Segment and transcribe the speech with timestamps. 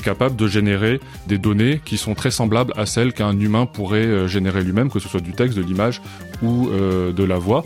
[0.00, 4.28] capable de générer des données qui sont très semblables à celles qu'un humain pourrait euh,
[4.28, 6.02] générer lui-même, que ce soit du texte, de l'image
[6.42, 7.64] ou euh, de la voix.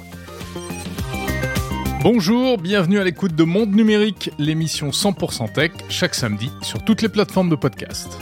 [2.02, 7.10] Bonjour, bienvenue à l'écoute de Monde Numérique, l'émission 100% tech, chaque samedi sur toutes les
[7.10, 8.18] plateformes de podcast.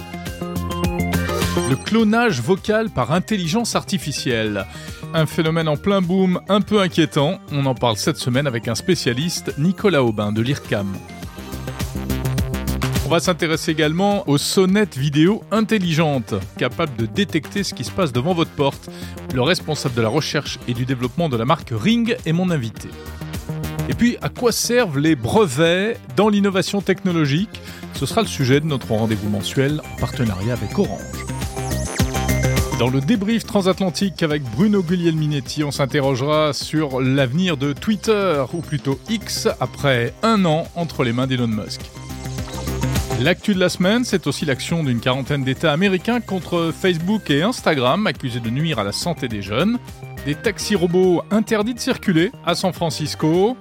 [1.71, 4.67] Le clonage vocal par intelligence artificielle.
[5.15, 7.39] Un phénomène en plein boom, un peu inquiétant.
[7.53, 10.97] On en parle cette semaine avec un spécialiste, Nicolas Aubin de l'IRCAM.
[13.09, 18.13] On va s'intéresser également aux sonnettes vidéo intelligentes, capables de détecter ce qui se passe
[18.13, 18.91] devant votre porte.
[19.33, 22.91] Le responsable de la recherche et du développement de la marque Ring est mon invité.
[23.89, 27.63] Et puis, à quoi servent les brevets dans l'innovation technologique?
[27.95, 31.01] Ce sera le sujet de notre rendez-vous mensuel en partenariat avec Orange.
[32.79, 39.01] Dans le débrief transatlantique avec Bruno Guglielminetti, on s'interrogera sur l'avenir de Twitter, ou plutôt
[39.09, 41.81] X, après un an entre les mains d'Elon Musk.
[43.21, 48.07] L'actu de la semaine, c'est aussi l'action d'une quarantaine d'États américains contre Facebook et Instagram,
[48.07, 49.81] accusés de nuire à la santé des jeunes.
[50.25, 53.57] Des taxis robots interdits de circuler à San Francisco.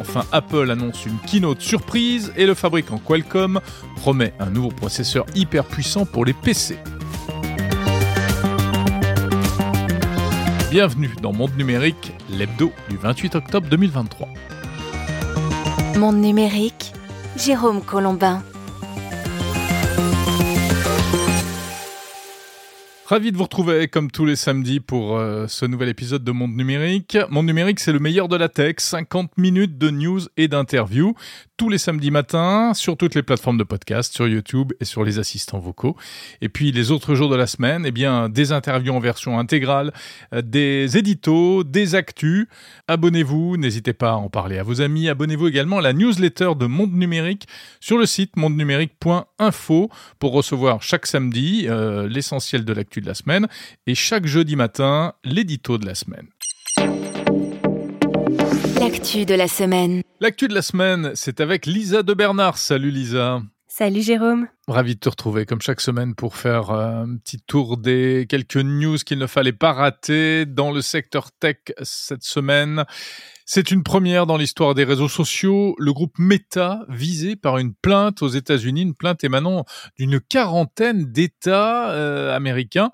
[0.00, 3.60] Enfin, Apple annonce une keynote surprise et le fabricant Qualcomm
[3.94, 6.76] promet un nouveau processeur hyper puissant pour les PC.
[10.72, 14.28] Bienvenue dans Monde Numérique, l'hebdo du 28 octobre 2023.
[15.96, 16.92] Monde Numérique,
[17.36, 18.42] Jérôme Colombin.
[23.10, 26.54] Ravi de vous retrouver comme tous les samedis pour euh, ce nouvel épisode de Monde
[26.54, 27.18] Numérique.
[27.28, 31.16] Monde Numérique, c'est le meilleur de la tech, 50 minutes de news et d'interviews
[31.60, 35.18] tous les samedis matins sur toutes les plateformes de podcast, sur YouTube et sur les
[35.18, 35.94] assistants vocaux.
[36.40, 39.92] Et puis les autres jours de la semaine, eh bien des interviews en version intégrale,
[40.32, 42.46] euh, des éditos, des actus.
[42.88, 45.10] Abonnez-vous, n'hésitez pas à en parler à vos amis.
[45.10, 47.46] Abonnez-vous également à la newsletter de Monde Numérique
[47.78, 53.48] sur le site mondenumérique.info pour recevoir chaque samedi euh, l'essentiel de l'actu de la semaine
[53.86, 56.28] et chaque jeudi matin l'édito de la semaine.
[58.80, 60.02] L'actu de la semaine.
[60.20, 62.58] L'actu de la semaine, c'est avec Lisa de Bernard.
[62.58, 63.42] Salut Lisa.
[63.80, 64.46] Salut Jérôme.
[64.68, 68.58] Ravi de te retrouver comme chaque semaine pour faire euh, un petit tour des quelques
[68.58, 72.84] news qu'il ne fallait pas rater dans le secteur tech cette semaine.
[73.46, 75.74] C'est une première dans l'histoire des réseaux sociaux.
[75.78, 79.64] Le groupe Meta visé par une plainte aux États-Unis, une plainte émanant
[79.98, 82.90] d'une quarantaine d'États euh, américains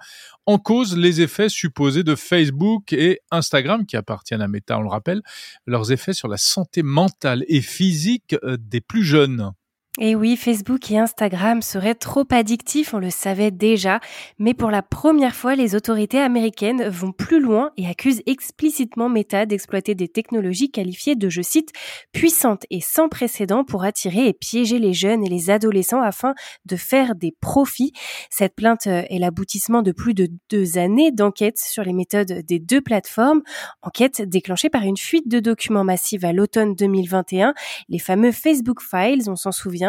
[0.46, 4.88] en cause les effets supposés de Facebook et Instagram, qui appartiennent à Meta, on le
[4.88, 5.22] rappelle,
[5.66, 9.50] leurs effets sur la santé mentale et physique euh, des plus jeunes.
[9.98, 13.98] Et oui, Facebook et Instagram seraient trop addictifs, on le savait déjà,
[14.38, 19.46] mais pour la première fois, les autorités américaines vont plus loin et accusent explicitement Meta
[19.46, 21.72] d'exploiter des technologies qualifiées de, je cite,
[22.12, 26.34] puissantes et sans précédent pour attirer et piéger les jeunes et les adolescents afin
[26.66, 27.92] de faire des profits.
[28.28, 32.82] Cette plainte est l'aboutissement de plus de deux années d'enquête sur les méthodes des deux
[32.82, 33.40] plateformes,
[33.80, 37.54] enquête déclenchée par une fuite de documents massive à l'automne 2021,
[37.88, 39.85] les fameux Facebook Files, on s'en souvient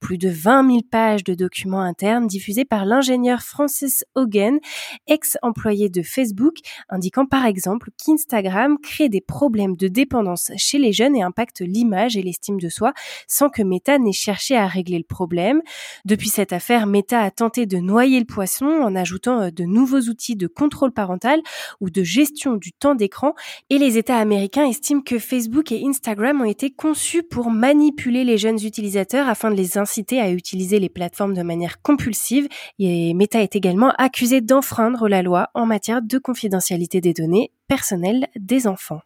[0.00, 4.58] plus de 20 000 pages de documents internes diffusés par l'ingénieur Francis Hogan,
[5.06, 6.56] ex-employé de Facebook,
[6.88, 12.16] indiquant par exemple qu'Instagram crée des problèmes de dépendance chez les jeunes et impacte l'image
[12.16, 12.92] et l'estime de soi
[13.26, 15.62] sans que Meta n'ait cherché à régler le problème.
[16.04, 20.00] Depuis cette affaire, Meta a tenté de noyer le poisson en ajoutant euh, de nouveaux
[20.00, 21.40] outils de contrôle parental
[21.80, 23.34] ou de gestion du temps d'écran
[23.70, 28.38] et les États américains estiment que Facebook et Instagram ont été conçus pour manipuler les
[28.38, 32.48] jeunes utilisateurs afin de les inciter à utiliser les plateformes de manière compulsive.
[32.80, 38.26] Et Meta est également accusé d'enfreindre la loi en matière de confidentialité des données personnelles
[38.34, 39.00] des enfants.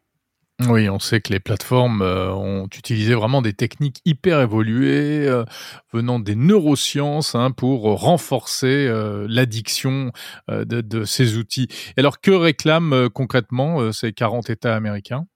[0.68, 5.44] Oui, on sait que les plateformes euh, ont utilisé vraiment des techniques hyper évoluées euh,
[5.92, 10.12] venant des neurosciences hein, pour renforcer euh, l'addiction
[10.48, 11.68] de, ces outils.
[11.98, 15.26] alors, que réclament concrètement ces 40 États américains?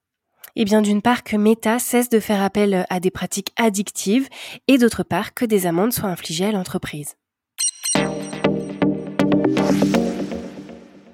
[0.59, 4.27] Eh bien, d'une part, que Meta cesse de faire appel à des pratiques addictives
[4.67, 7.13] et d'autre part, que des amendes soient infligées à l'entreprise.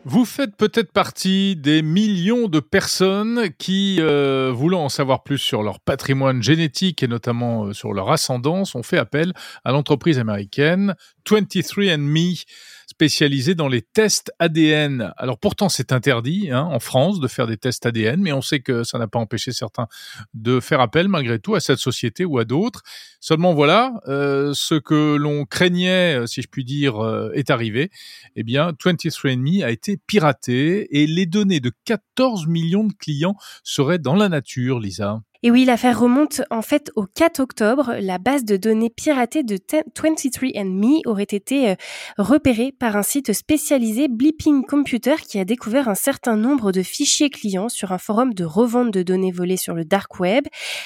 [0.06, 5.62] Vous faites peut-être partie des millions de personnes qui, euh, voulant en savoir plus sur
[5.62, 9.34] leur patrimoine génétique et notamment euh, sur leur ascendance, ont fait appel
[9.66, 12.46] à l'entreprise américaine 23andMe
[12.94, 15.13] spécialisé dans les tests ADN.
[15.18, 18.60] Alors pourtant c'est interdit hein, en France de faire des tests ADN, mais on sait
[18.60, 19.88] que ça n'a pas empêché certains
[20.36, 22.84] de faire appel malgré tout à cette société ou à d'autres.
[23.19, 27.90] Seulement voilà, euh, ce que l'on craignait, euh, si je puis dire, euh, est arrivé.
[28.36, 33.98] Eh bien, 23andMe a été piraté et les données de 14 millions de clients seraient
[33.98, 35.19] dans la nature, Lisa.
[35.45, 37.95] Et oui, l'affaire remonte en fait au 4 octobre.
[38.00, 41.75] La base de données piratée de 23andMe aurait été euh,
[42.18, 47.30] repérée par un site spécialisé Blipping Computer qui a découvert un certain nombre de fichiers
[47.30, 50.45] clients sur un forum de revente de données volées sur le dark web.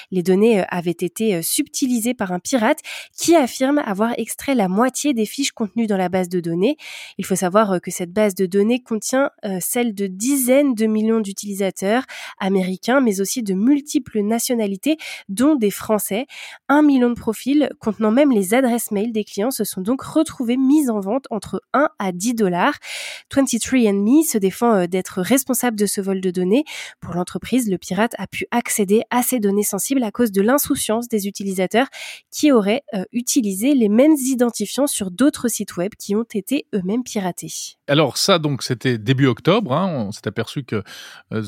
[0.09, 2.79] Les données euh, avaient été euh, subtilisées par un pirate
[3.15, 6.77] qui affirme avoir extrait la moitié des fiches contenues dans la base de données.
[7.19, 9.29] Il faut savoir que cette base de données contient
[9.59, 12.03] celle de dizaines de millions d'utilisateurs
[12.39, 14.46] américains, mais aussi de multiples nationalités
[15.29, 16.25] dont des Français.
[16.69, 20.57] Un million de profils contenant même les adresses mail des clients se sont donc retrouvés
[20.57, 22.75] mis en vente entre 1 à 10 dollars.
[23.33, 26.63] 23andMe se défend euh, d'être responsable de ce vol de données.
[27.01, 31.07] Pour l'entreprise, le pirate a pu accéder à ces données sensibles à cause de l'insouciance
[31.07, 31.87] des utilisateurs
[32.31, 37.03] qui auraient euh, utilisé les mêmes identifiants sur d'autres sites web qui ont été eux-mêmes
[37.03, 37.77] piratés.
[37.87, 39.73] Alors ça, donc, c'était début octobre.
[39.73, 40.83] Hein, on s'est aperçu que
[41.33, 41.43] euh,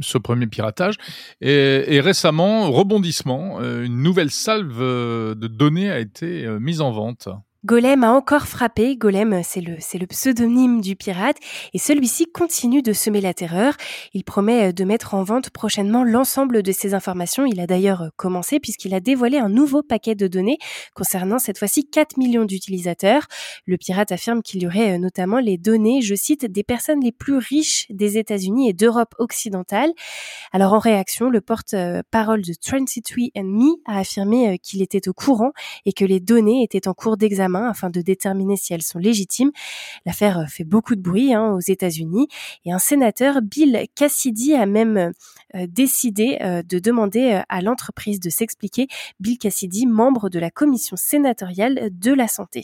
[0.00, 0.96] ce, premier piratage
[1.40, 2.39] et récemment
[2.70, 7.28] rebondissement, euh, une nouvelle salve euh, de données a été euh, mise en vente.
[7.66, 8.96] Golem a encore frappé.
[8.96, 11.36] Golem, c'est le, c'est le pseudonyme du pirate.
[11.74, 13.74] Et celui-ci continue de semer la terreur.
[14.14, 17.44] Il promet de mettre en vente prochainement l'ensemble de ces informations.
[17.44, 20.56] Il a d'ailleurs commencé puisqu'il a dévoilé un nouveau paquet de données
[20.94, 23.26] concernant cette fois-ci 4 millions d'utilisateurs.
[23.66, 27.36] Le pirate affirme qu'il y aurait notamment les données, je cite, des personnes les plus
[27.36, 29.90] riches des États-Unis et d'Europe occidentale.
[30.52, 35.52] Alors en réaction, le porte-parole de 23andMe a affirmé qu'il était au courant
[35.84, 39.50] et que les données étaient en cours d'examen afin de déterminer si elles sont légitimes.
[40.06, 42.28] L'affaire euh, fait beaucoup de bruit hein, aux États-Unis
[42.64, 45.12] et un sénateur, Bill Cassidy, a même
[45.54, 48.88] euh, décidé euh, de demander à l'entreprise de s'expliquer.
[49.20, 52.62] Bill Cassidy, membre de la commission sénatoriale de la santé.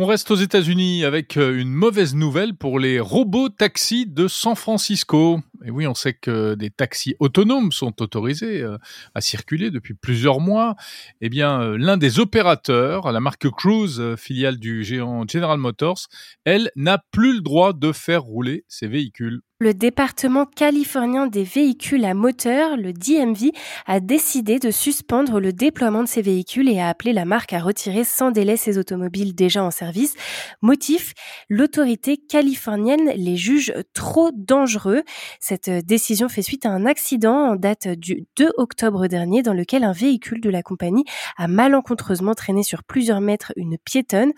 [0.00, 5.40] On reste aux États-Unis avec une mauvaise nouvelle pour les robots taxis de San Francisco.
[5.64, 8.78] Et oui, on sait que des taxis autonomes sont autorisés euh,
[9.14, 10.76] à circuler depuis plusieurs mois.
[11.20, 16.06] Eh bien, euh, l'un des opérateurs, la marque Cruise, euh, filiale du géant General Motors,
[16.44, 19.42] elle n'a plus le droit de faire rouler ses véhicules.
[19.60, 23.50] Le département californien des véhicules à moteur, le DMV,
[23.86, 27.58] a décidé de suspendre le déploiement de ces véhicules et a appelé la marque à
[27.58, 30.14] retirer sans délai ses automobiles déjà en service.
[30.62, 31.12] Motif,
[31.48, 35.02] l'autorité californienne les juge trop dangereux.
[35.48, 39.82] Cette décision fait suite à un accident en date du 2 octobre dernier dans lequel
[39.82, 41.06] un véhicule de la compagnie
[41.38, 44.32] a malencontreusement traîné sur plusieurs mètres une piétonne.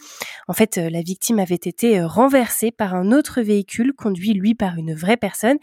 [0.46, 4.94] En fait, la victime avait été renversée par un autre véhicule conduit lui par une
[4.94, 5.56] vraie personne.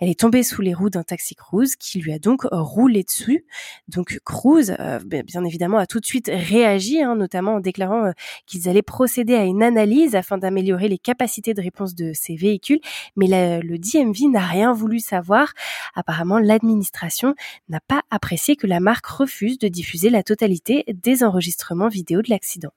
[0.00, 3.46] Elle est tombée sous les roues d'un taxi cruise qui lui a donc roulé dessus.
[3.86, 8.12] Donc euh, bien évidemment, a tout de suite réagi, hein, notamment en déclarant euh,
[8.46, 12.80] qu'ils allaient procéder à une analyse afin d'améliorer les capacités de réponse de ces véhicules.
[13.14, 15.52] Mais le DMV n'a rien voulu savoir.
[15.94, 17.34] Apparemment, l'administration
[17.68, 22.30] n'a pas apprécié que la marque refuse de diffuser la totalité des enregistrements vidéo de
[22.30, 22.72] l'accident.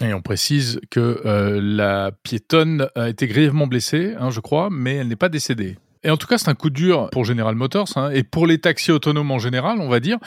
[0.00, 4.96] Et on précise que euh, la piétonne a été grièvement blessée, hein, je crois, mais
[4.96, 5.76] elle n'est pas décédée.
[6.04, 8.58] Et en tout cas, c'est un coup dur pour General Motors hein, et pour les
[8.58, 10.18] taxis autonomes en général, on va dire.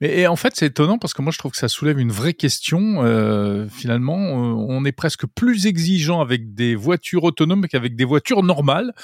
[0.00, 2.10] Mais et en fait, c'est étonnant parce que moi, je trouve que ça soulève une
[2.10, 3.04] vraie question.
[3.04, 8.42] Euh, finalement, euh, on est presque plus exigeant avec des voitures autonomes qu'avec des voitures
[8.42, 8.94] normales,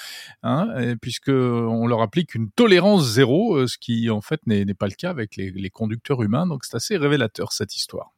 [0.43, 0.69] hein,
[1.03, 4.95] puisque on leur applique une tolérance zéro, euh, ce qui en fait n'est pas le
[4.95, 6.47] cas avec les, les conducteurs humains.
[6.47, 8.11] Donc, c'est assez révélateur cette histoire.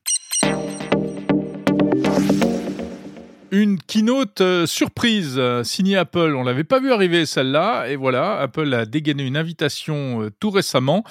[3.54, 6.34] Une keynote euh, surprise euh, signée Apple.
[6.36, 7.88] On l'avait pas vu arriver celle-là.
[7.88, 11.04] Et voilà, Apple a dégainé une invitation euh, tout récemment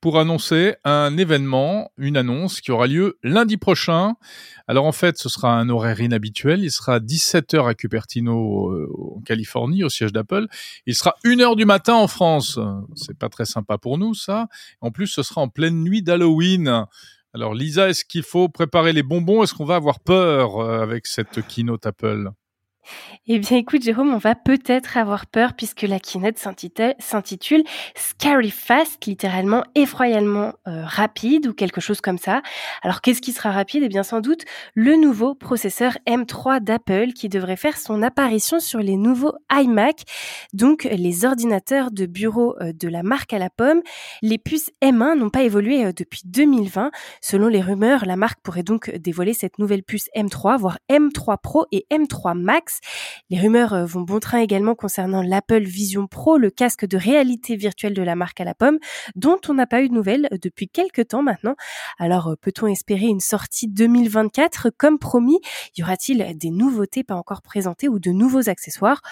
[0.00, 4.14] pour annoncer un événement, une annonce qui aura lieu lundi prochain.
[4.68, 6.62] Alors en fait, ce sera un horaire inhabituel.
[6.62, 10.46] Il sera 17h à Cupertino, en Californie, au siège d'Apple.
[10.86, 12.60] Il sera 1h du matin en France.
[12.94, 14.46] C'est pas très sympa pour nous, ça.
[14.80, 16.86] En plus, ce sera en pleine nuit d'Halloween.
[17.34, 19.42] Alors Lisa, est-ce qu'il faut préparer les bonbons?
[19.42, 22.30] Est-ce qu'on va avoir peur euh, avec cette keynote Apple?
[23.26, 27.64] Eh bien, écoute, Jérôme, on va peut-être avoir peur puisque la keynote s'intitule
[27.94, 32.42] Scary Fast, littéralement effroyablement euh, rapide ou quelque chose comme ça.
[32.82, 33.82] Alors, qu'est-ce qui sera rapide?
[33.84, 38.80] Eh bien, sans doute le nouveau processeur M3 d'Apple qui devrait faire son apparition sur
[38.80, 40.02] les nouveaux iMac,
[40.52, 43.82] donc les ordinateurs de bureau euh, de la marque à la pomme.
[44.22, 46.90] Les puces M1 n'ont pas évolué euh, depuis 2020.
[47.20, 51.66] Selon les rumeurs, la marque pourrait donc dévoiler cette nouvelle puce M3, voire M3 Pro
[51.72, 52.77] et M3 Max
[53.30, 57.56] les rumeurs euh, vont bon train également concernant l'Apple Vision Pro, le casque de réalité
[57.56, 58.78] virtuelle de la marque à la pomme,
[59.16, 61.54] dont on n'a pas eu de nouvelles euh, depuis quelques temps maintenant.
[61.98, 65.38] Alors euh, peut-on espérer une sortie 2024 comme promis
[65.76, 69.02] Y aura-t-il des nouveautés pas encore présentées ou de nouveaux accessoires?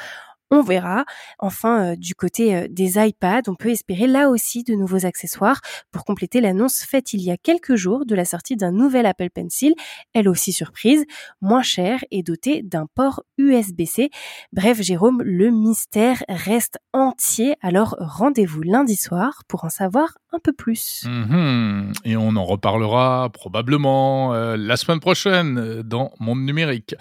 [0.50, 1.05] On verra.
[1.38, 5.61] Enfin, euh, du côté euh, des iPads, on peut espérer là aussi de nouveaux accessoires
[5.91, 9.31] pour compléter l'annonce faite il y a quelques jours de la sortie d'un nouvel Apple
[9.31, 9.75] Pencil,
[10.15, 11.05] elle aussi surprise,
[11.41, 14.11] moins cher et doté d'un port USB-C.
[14.53, 20.53] Bref, Jérôme, le mystère reste entier, alors rendez-vous lundi soir pour en savoir un peu
[20.53, 21.05] plus.
[21.07, 21.93] Mhm.
[22.05, 26.95] Et on en reparlera probablement euh, la semaine prochaine dans Monde Numérique.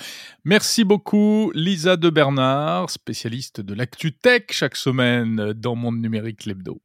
[0.46, 6.80] Merci beaucoup Lisa de Bernard, spécialiste de l'actu tech chaque semaine dans Monde Numérique l'hebdo.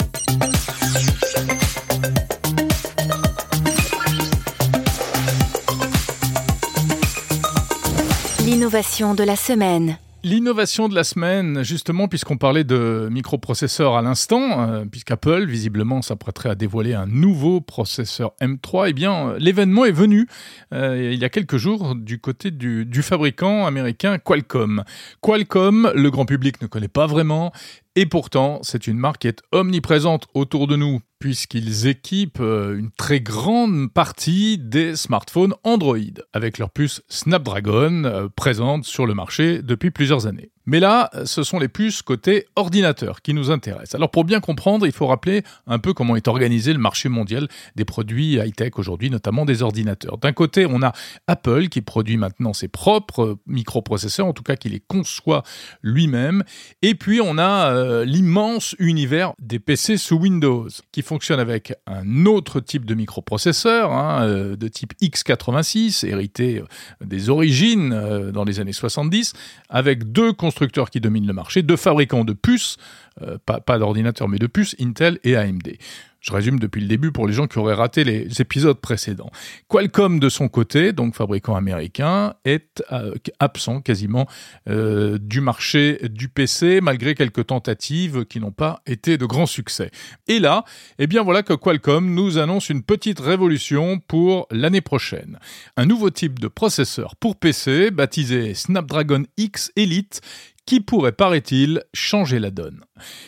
[8.45, 9.97] L'innovation de la semaine.
[10.23, 16.51] L'innovation de la semaine, justement, puisqu'on parlait de microprocesseurs à l'instant, euh, puisqu'Apple, visiblement, s'apprêterait
[16.51, 20.29] à dévoiler un nouveau processeur M3, eh bien, l'événement est venu
[20.75, 24.85] euh, il y a quelques jours du côté du, du fabricant américain Qualcomm.
[25.23, 27.51] Qualcomm, le grand public ne connaît pas vraiment,
[27.97, 32.91] et pourtant, c'est une marque qui est omniprésente autour de nous, puisqu'ils équipent euh, une
[32.91, 35.99] très grande partie des smartphones Android,
[36.33, 40.51] avec leur puce Snapdragon euh, présente sur le marché depuis plusieurs années.
[40.67, 43.97] Mais là, ce sont les puces côté ordinateur qui nous intéressent.
[43.97, 47.49] Alors pour bien comprendre, il faut rappeler un peu comment est organisé le marché mondial
[47.75, 50.19] des produits high-tech aujourd'hui, notamment des ordinateurs.
[50.19, 50.93] D'un côté, on a
[51.27, 55.43] Apple qui produit maintenant ses propres microprocesseurs, en tout cas qui les conçoit
[55.83, 56.45] lui-même.
[56.83, 60.69] Et puis on a euh, l'immense univers des PC sous Windows
[61.11, 67.31] fonctionne avec un autre type de microprocesseur, hein, euh, de type x86, hérité euh, des
[67.31, 69.33] origines dans les années 70,
[69.69, 72.77] avec deux constructeurs qui dominent le marché, deux fabricants de puces,
[73.23, 75.77] euh, pas, d'ordinateurs mais de puces, Intel et AMD.
[76.21, 79.31] Je résume depuis le début pour les gens qui auraient raté les épisodes précédents.
[79.69, 84.29] Qualcomm, de son côté, donc fabricant américain, est euh, absent quasiment
[84.69, 89.91] euh, du marché du PC, malgré quelques tentatives qui n'ont pas été de grands succès.
[90.29, 90.65] Et là,
[90.99, 95.39] eh bien voilà que Qualcomm nous annonce une petite révolution pour l'année prochaine.
[95.79, 100.21] Un nouveau type de processeur pour PC, baptisé Snapdragon X Elite,
[100.67, 102.85] qui pourrait, paraît-il, changer la donne.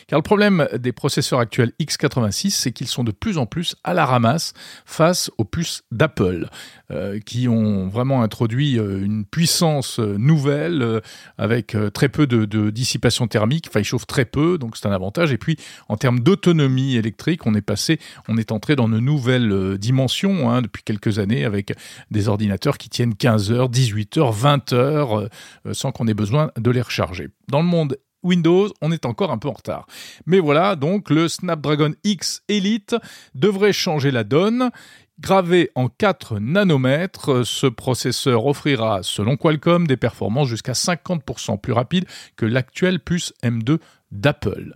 [0.07, 3.93] Car le problème des processeurs actuels x86, c'est qu'ils sont de plus en plus à
[3.93, 4.53] la ramasse
[4.85, 6.49] face aux puces d'Apple,
[6.91, 11.01] euh, qui ont vraiment introduit euh, une puissance euh, nouvelle
[11.37, 15.31] avec très peu de, dissipation thermique, enfin ils chauffent très peu, donc c'est un avantage.
[15.31, 15.57] Et puis
[15.89, 20.61] en termes d'autonomie électrique, on est passé, on est entré dans de nouvelles dimensions hein,
[20.61, 21.73] depuis quelques années avec
[22.11, 25.29] des ordinateurs qui tiennent 15 heures, 18 heures, 20 heures
[25.71, 29.37] sans qu'on ait besoin de les recharger dans le monde Windows, on est encore un
[29.37, 29.87] peu en retard.
[30.25, 32.95] Mais voilà, donc le Snapdragon X Elite
[33.35, 34.71] devrait changer la donne.
[35.19, 42.05] Gravé en 4 nanomètres, ce processeur offrira, selon Qualcomm, des performances jusqu'à 50% plus rapides
[42.35, 43.77] que l'actuelle puce M2
[44.11, 44.73] d'Apple.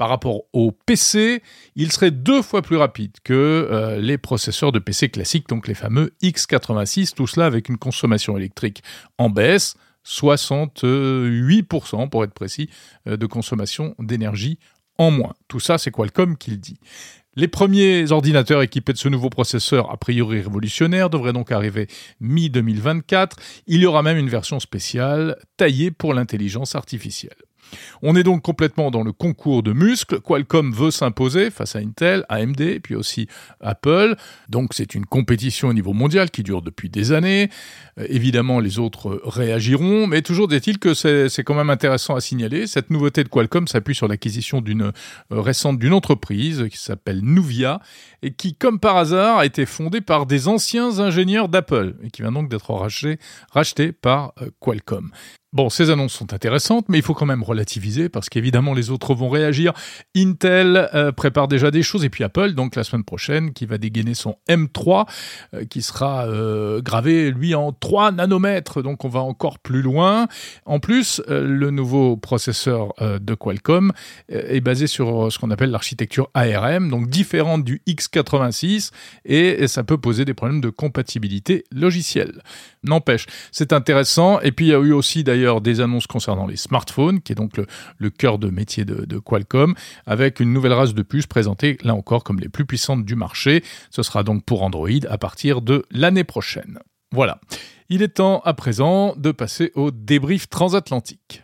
[0.00, 1.42] Par rapport au PC,
[1.76, 5.74] il serait deux fois plus rapide que euh, les processeurs de PC classiques, donc les
[5.74, 8.82] fameux x86, tout cela avec une consommation électrique
[9.18, 9.74] en baisse,
[10.06, 12.68] 68% pour être précis
[13.06, 14.58] euh, de consommation d'énergie
[14.98, 15.34] en moins.
[15.48, 16.78] Tout ça, c'est Qualcomm qui le dit.
[17.36, 21.86] Les premiers ordinateurs équipés de ce nouveau processeur, a priori révolutionnaire, devraient donc arriver
[22.20, 23.30] mi-2024.
[23.66, 27.36] Il y aura même une version spéciale taillée pour l'intelligence artificielle.
[28.02, 30.20] On est donc complètement dans le concours de muscles.
[30.20, 33.28] Qualcomm veut s'imposer face à Intel, AMD, puis aussi
[33.60, 34.16] Apple.
[34.48, 37.50] Donc c'est une compétition au niveau mondial qui dure depuis des années.
[37.98, 42.66] Euh, évidemment, les autres réagiront, mais toujours est-il que c'est quand même intéressant à signaler.
[42.66, 44.92] Cette nouveauté de Qualcomm s'appuie sur l'acquisition d'une euh,
[45.30, 47.80] récente d'une entreprise qui s'appelle Nuvia
[48.22, 52.22] et qui, comme par hasard, a été fondée par des anciens ingénieurs d'Apple et qui
[52.22, 53.18] vient donc d'être racheté,
[53.52, 55.10] racheté par euh, Qualcomm.
[55.52, 59.14] Bon, ces annonces sont intéressantes, mais il faut quand même relativiser parce qu'évidemment les autres
[59.14, 59.72] vont réagir.
[60.16, 63.76] Intel euh, prépare déjà des choses et puis Apple, donc la semaine prochaine, qui va
[63.76, 65.08] dégainer son M3,
[65.54, 70.28] euh, qui sera euh, gravé lui en 3 nanomètres, donc on va encore plus loin.
[70.66, 73.90] En plus, le nouveau processeur de Qualcomm
[74.28, 78.90] est basé sur ce qu'on appelle l'architecture ARM, donc différente du x86,
[79.24, 82.40] et ça peut poser des problèmes de compatibilité logicielle.
[82.84, 84.40] N'empêche, c'est intéressant.
[84.40, 87.34] Et puis il y a eu aussi d'ailleurs des annonces concernant les smartphones, qui est
[87.34, 87.52] donc
[87.98, 89.74] le, cœur de métier de, Qualcomm,
[90.06, 93.62] avec une nouvelle race de puces présentée là encore comme les plus puissantes du marché.
[93.90, 96.78] Ce sera donc pour Android à partir de l'année prochaine.
[97.12, 97.40] Voilà.
[97.88, 101.42] Il est temps à présent de passer au débrief transatlantique.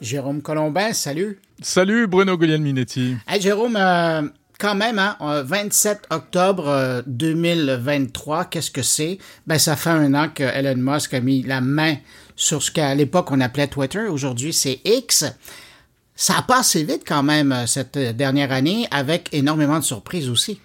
[0.00, 1.40] Jérôme Colombin, salut.
[1.62, 3.16] Salut Bruno Guglielminetti.
[3.26, 4.22] Hey Jérôme, euh,
[4.64, 9.18] quand même, hein, 27 octobre 2023, qu'est-ce que c'est?
[9.46, 11.96] Ben, ça fait un an que Elon Musk a mis la main
[12.34, 14.06] sur ce qu'à l'époque on appelait Twitter.
[14.08, 15.26] Aujourd'hui, c'est X.
[16.16, 20.58] Ça a passé vite quand même cette dernière année avec énormément de surprises aussi.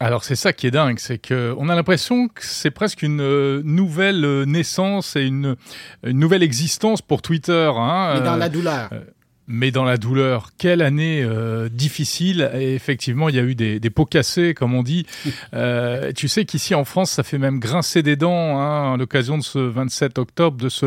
[0.00, 3.20] Alors c'est ça qui est dingue, c'est que on a l'impression que c'est presque une
[3.20, 5.56] euh, nouvelle euh, naissance et une,
[6.02, 7.70] une nouvelle existence pour Twitter.
[7.76, 8.88] Hein, Mais dans la douleur.
[8.92, 9.00] Euh,
[9.48, 10.50] mais dans la douleur.
[10.58, 12.50] Quelle année euh, difficile.
[12.54, 15.06] Et effectivement, il y a eu des, des pots cassés, comme on dit.
[15.54, 19.38] Euh, tu sais qu'ici en France, ça fait même grincer des dents hein, à l'occasion
[19.38, 20.86] de ce 27 octobre, de ce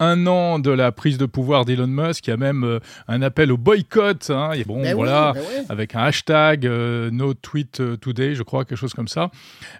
[0.00, 2.26] un an de la prise de pouvoir d'Elon Musk.
[2.26, 2.78] Il y a même euh,
[3.08, 4.28] un appel au boycott.
[4.28, 8.78] Hein, et bon, ben voilà, ben avec un hashtag No Tweet Today, je crois, quelque
[8.78, 9.30] chose comme ça.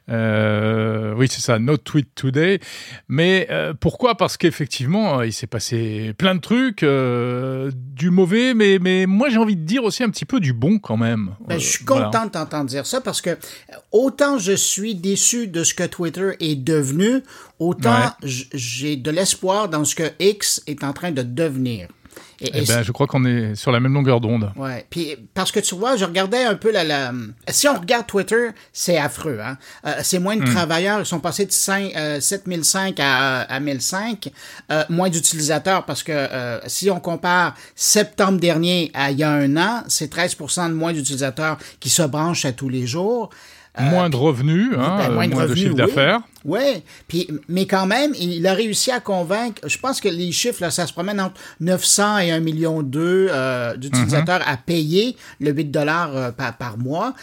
[0.08, 2.58] Oui, c'est ça, No Tweet Today.
[3.08, 3.48] Mais
[3.80, 4.16] pourquoi?
[4.16, 9.56] Parce qu'effectivement, il s'est passé plein de trucs, du mauvais, mais, mais moi j'ai envie
[9.56, 11.34] de dire aussi un petit peu du bon quand même.
[11.46, 15.48] Ben, je suis content de t'entendre dire ça parce que euh, autant je suis déçu
[15.48, 17.22] de ce que Twitter est devenu,
[17.58, 21.88] autant j'ai de l'espoir dans ce que X est en train de devenir.
[22.42, 24.52] Eh ben, je crois qu'on est sur la même longueur d'onde.
[24.56, 24.84] Ouais.
[24.90, 27.12] Puis parce que tu vois, je regardais un peu la, la...
[27.48, 29.38] si on regarde Twitter, c'est affreux.
[29.42, 29.56] Hein?
[29.86, 30.54] Euh, c'est moins de hmm.
[30.54, 34.30] travailleurs, ils sont passés de 5, euh, 7005 à, à 1005.
[34.70, 39.30] Euh, moins d'utilisateurs parce que euh, si on compare septembre dernier à il y a
[39.30, 43.30] un an, c'est 13% de moins d'utilisateurs qui se branchent à tous les jours.
[43.80, 46.20] Euh, moins de revenus, hein, ben, moins, de, revenus, chiffre d'affaires.
[46.44, 49.66] Oui, puis mais quand même, il a réussi à convaincre.
[49.66, 53.76] Je pense que les chiffres, là, ça se promène entre 900 et 1 million euh,
[53.76, 54.46] d'utilisateurs mhm.
[54.46, 57.14] à payer le 8 dollars euh, par, par mois.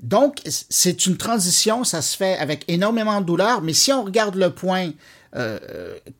[0.00, 4.34] Donc, c'est une transition, ça se fait avec énormément de douleur, mais si on regarde
[4.34, 4.90] le point
[5.36, 5.58] euh,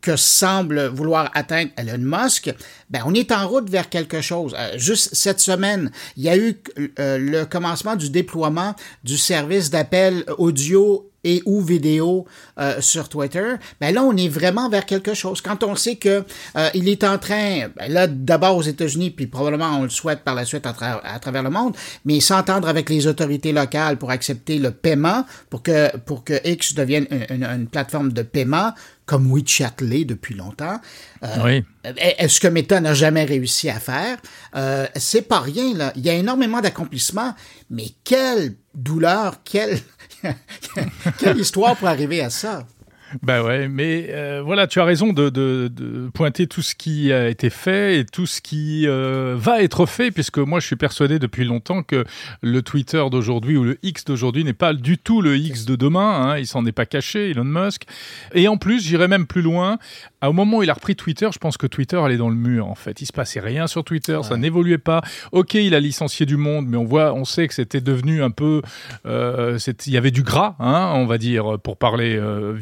[0.00, 2.52] que semble vouloir atteindre Elon Musk,
[2.90, 4.54] ben on est en route vers quelque chose.
[4.58, 6.56] Euh, juste cette semaine, il y a eu
[6.98, 12.26] euh, le commencement du déploiement du service d'appel audio et ou vidéo
[12.58, 15.40] euh, sur Twitter, ben là on est vraiment vers quelque chose.
[15.40, 16.24] Quand on sait que
[16.56, 20.20] euh, il est en train, ben là d'abord aux États-Unis, puis probablement on le souhaite
[20.20, 24.10] par la suite à, à travers le monde, mais s'entendre avec les autorités locales pour
[24.10, 28.72] accepter le paiement, pour que pour que X devienne une, une, plateforme de paiement
[29.06, 30.80] comme WeChat l'est depuis longtemps.
[31.22, 31.64] Euh, oui.
[31.96, 34.18] Est-ce que Meta n'a jamais réussi à faire
[34.56, 35.92] euh, C'est pas rien là.
[35.96, 37.34] Il y a énormément d'accomplissements,
[37.70, 39.78] mais quelle douleur, quelle
[41.18, 42.66] Quelle histoire pour arriver à ça?
[43.22, 47.12] Ben ouais, mais euh, voilà, tu as raison de, de, de, pointer tout ce qui
[47.12, 50.76] a été fait et tout ce qui euh, va être fait, puisque moi je suis
[50.76, 52.04] persuadé depuis longtemps que
[52.42, 56.30] le Twitter d'aujourd'hui ou le X d'aujourd'hui n'est pas du tout le X de demain.
[56.30, 57.84] Hein, il s'en est pas caché, Elon Musk.
[58.34, 59.78] Et en plus, j'irai même plus loin.
[60.22, 62.66] Au moment où il a repris Twitter, je pense que Twitter allait dans le mur.
[62.66, 65.02] En fait, il se passait rien sur Twitter, ça n'évoluait pas.
[65.32, 68.30] Ok, il a licencié du monde, mais on voit, on sait que c'était devenu un
[68.30, 68.62] peu,
[69.06, 72.54] euh, il y avait du gras, hein, on va dire, pour parler euh,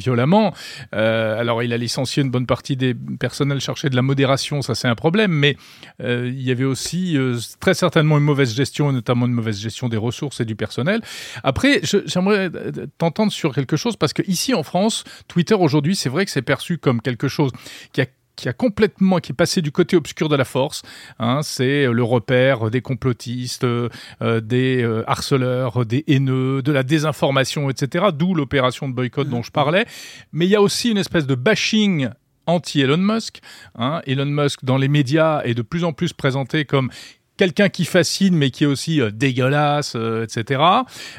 [0.94, 4.74] Euh, alors, il a licencié une bonne partie des personnels chercher de la modération, ça
[4.74, 5.57] c'est un problème, mais
[6.02, 9.88] euh, il y avait aussi euh, très certainement une mauvaise gestion, notamment une mauvaise gestion
[9.88, 11.00] des ressources et du personnel.
[11.44, 12.50] Après, j'aimerais
[12.98, 16.42] t'entendre sur quelque chose parce que ici en France, Twitter aujourd'hui, c'est vrai que c'est
[16.42, 17.52] perçu comme quelque chose
[17.92, 20.82] qui a qui a complètement qui est passé du côté obscur de la force.
[21.18, 23.88] Hein, c'est le repère des complotistes, euh,
[24.20, 28.06] des euh, harceleurs, des haineux, de la désinformation, etc.
[28.12, 29.86] D'où l'opération de boycott dont je parlais.
[30.32, 32.08] Mais il y a aussi une espèce de bashing
[32.46, 33.40] anti-Elon Musk.
[33.76, 34.00] Hein.
[34.06, 36.90] Elon Musk, dans les médias, est de plus en plus présenté comme
[37.36, 40.60] quelqu'un qui fascine mais qui est aussi euh, dégueulasse, euh, etc.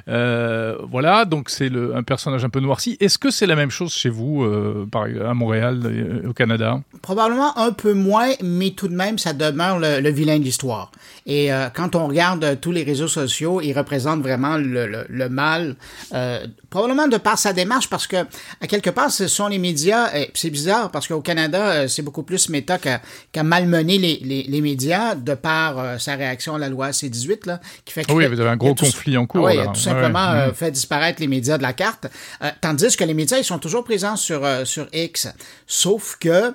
[0.08, 2.97] Euh, voilà, donc c'est un personnage un peu noirci.
[2.99, 5.80] Est-ce que c'est la même chose chez vous, à Montréal,
[6.28, 6.82] au Canada?
[7.02, 10.91] Probablement un peu moins, mais tout de même, ça demeure le, vilain de l'histoire.
[11.26, 15.76] Et quand on regarde tous les réseaux sociaux, il représente vraiment le, mal,
[16.74, 18.18] probablement de par sa démarche, parce que
[18.62, 20.10] à quelque part, ce sont les médias.
[20.34, 25.16] C'est bizarre parce qu'au Canada, c'est beaucoup plus méta qu'à malmener les, les, les, médias
[25.16, 28.12] de par sa réaction à la loi C-18, là, qui fait que...
[28.12, 29.46] Oui, il y avait un gros conflit en cours.
[29.46, 30.54] Oui, il a tout simplement euh, mm.
[30.54, 32.08] fait disparaître les médias de la carte.
[32.42, 35.28] Euh, tandis que les médias, ils sont toujours présents sur, euh, sur X.
[35.68, 36.54] Sauf que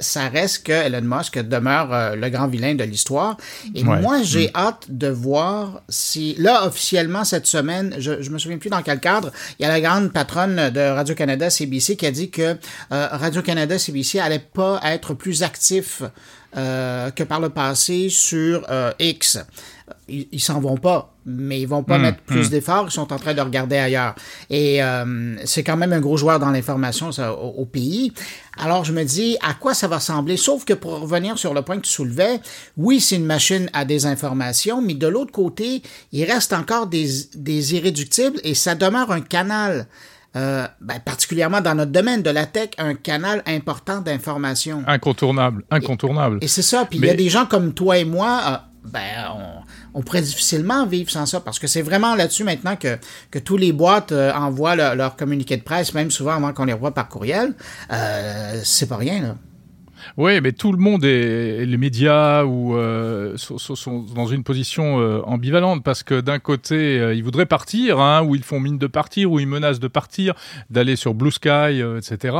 [0.00, 3.36] ça reste que Elon Musk demeure le grand vilain de l'histoire.
[3.74, 4.56] Et moi, j'ai mm.
[4.56, 6.34] hâte de voir si...
[6.38, 9.68] Là, officiellement, cette semaine, je, je me souviens plus dans quel cadre, il y a
[9.68, 12.56] la grande patronne de Radio-Canada, CBC, qui a dit que
[12.90, 16.02] Radio-Canada, CBC allait pas être plus actif
[16.56, 19.38] euh, que par le passé sur euh, X.
[20.08, 22.48] ils s'en vont pas mais ils vont pas Hum, mettre plus hum.
[22.48, 24.14] d'efforts, ils sont en train de regarder ailleurs.
[24.48, 28.12] Et euh, c'est quand même un gros joueur dans l'information ça, au, au pays.
[28.58, 31.62] Alors je me dis à quoi ça va ressembler, sauf que pour revenir sur le
[31.62, 32.40] point que tu soulevais,
[32.76, 37.74] oui c'est une machine à désinformation, mais de l'autre côté, il reste encore des, des
[37.74, 39.86] irréductibles et ça demeure un canal.
[40.34, 44.82] Euh, ben, particulièrement dans notre domaine de la tech, un canal important d'information.
[44.86, 46.38] Incontournable, incontournable.
[46.42, 46.84] Et c'est ça.
[46.84, 48.56] Puis il y a des gens comme toi et moi, euh,
[48.90, 49.00] ben,
[49.34, 52.98] on, on pourrait difficilement vivre sans ça parce que c'est vraiment là-dessus maintenant que,
[53.30, 56.66] que tous les boîtes euh, envoient le- leur communiqué de presse, même souvent avant qu'on
[56.66, 57.54] les revoie par courriel.
[57.90, 59.36] Euh, c'est pas rien, là.
[60.16, 65.20] Oui, mais tout le monde est les médias ou euh, sont, dans une position euh,
[65.24, 68.86] ambivalente parce que d'un côté euh, ils voudraient partir, hein, ou ils font mine de
[68.86, 70.34] partir, ou ils menacent de partir,
[70.70, 72.36] d'aller sur Blue Sky, etc.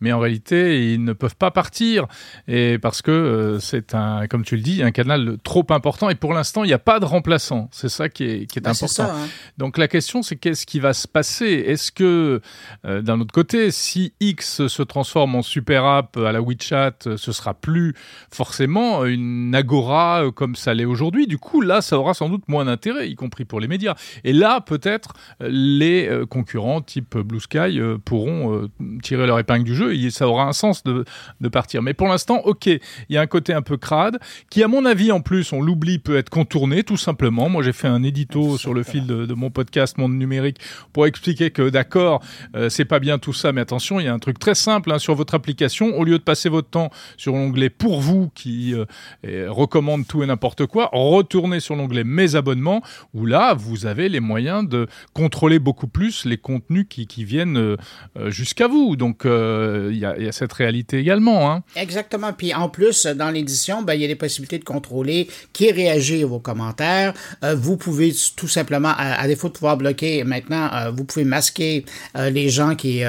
[0.00, 2.06] Mais en réalité ils ne peuvent pas partir
[2.48, 6.32] et parce que c'est un, comme tu le dis, un canal trop important et pour
[6.32, 7.68] l'instant il n'y a pas de remplaçant.
[7.72, 9.06] C'est ça qui est, qui est c'est important.
[9.06, 9.14] ça.
[9.14, 9.28] hein.
[9.58, 11.64] Donc la question, c'est qu'est-ce qui va se passer?
[11.66, 12.40] Est-ce que,
[12.84, 17.32] d'un autre côté, si X se transforme en super app à la WeChat, euh, ce
[17.32, 17.94] sera plus
[18.30, 21.26] forcément une agora euh, comme ça l'est aujourd'hui.
[21.26, 23.94] Du coup, là, ça aura sans doute moins d'intérêt, y compris pour les médias.
[24.24, 28.68] Et là, peut-être, euh, les concurrents type Blue Sky pourront
[29.02, 31.04] tirer leur épingle du jeu et ça aura un sens de,
[31.40, 31.82] de partir.
[31.82, 34.18] Mais pour l'instant, ok, il y a un côté un peu crade
[34.50, 37.48] qui, à mon avis, en plus, on l'oublie, peut être contourné tout simplement.
[37.48, 40.58] Moi, j'ai fait un édito sur le fil de, de mon podcast Monde Numérique
[40.92, 42.22] pour expliquer que, d'accord,
[42.56, 44.92] euh, c'est pas bien tout ça, mais attention, il y a un truc très simple
[44.92, 45.98] hein, sur votre application.
[45.98, 50.26] Au lieu de passer votre temps sur l'onglet Pour vous, qui euh, recommande tout et
[50.26, 52.82] n'importe quoi, retournez sur l'onglet Mes abonnements,
[53.14, 57.58] où là, vous avez les moyens de contrôler beaucoup plus les contenus qui, qui viennent
[57.58, 57.76] euh,
[58.18, 58.96] euh, jusqu'à vous.
[58.96, 61.50] Donc, il y, a, cette réalité également.
[61.50, 61.62] Hein.
[61.76, 62.32] Exactement.
[62.32, 66.22] Puis en plus, dans l'édition, ben, il y a des possibilités de contrôler qui réagit
[66.22, 67.12] à vos commentaires.
[67.42, 72.74] Vous pouvez tout simplement, à, défaut de pouvoir bloquer maintenant, vous pouvez masquer les gens
[72.74, 73.02] qui,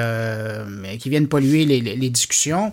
[0.98, 2.72] qui viennent polluer les discussions.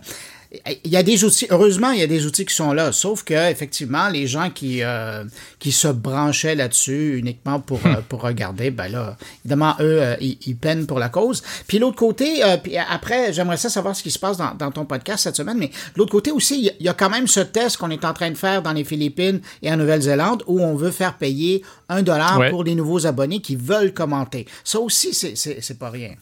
[0.84, 3.24] Il y a des outils, heureusement, il y a des outils qui sont là, sauf
[3.24, 5.24] que effectivement, les gens qui euh,
[5.60, 10.40] qui se branchaient là-dessus uniquement pour euh, pour regarder, ben là, évidemment, eux, euh, ils,
[10.48, 11.44] ils peinent pour la cause.
[11.68, 14.72] Puis l'autre côté, euh, puis après, j'aimerais ça savoir ce qui se passe dans, dans
[14.72, 16.94] ton podcast cette semaine, mais de l'autre côté aussi, il y a- il y, a
[16.96, 19.78] quand même ce test qu'on est en train de faire dans les Philippines et en
[19.78, 22.50] Nouvelle-Zélande où on veut faire payer un dollar Ouais.
[22.50, 24.48] pour les nouveaux abonnés qui veulent commenter.
[24.64, 26.16] Ça aussi, c'est pas rien.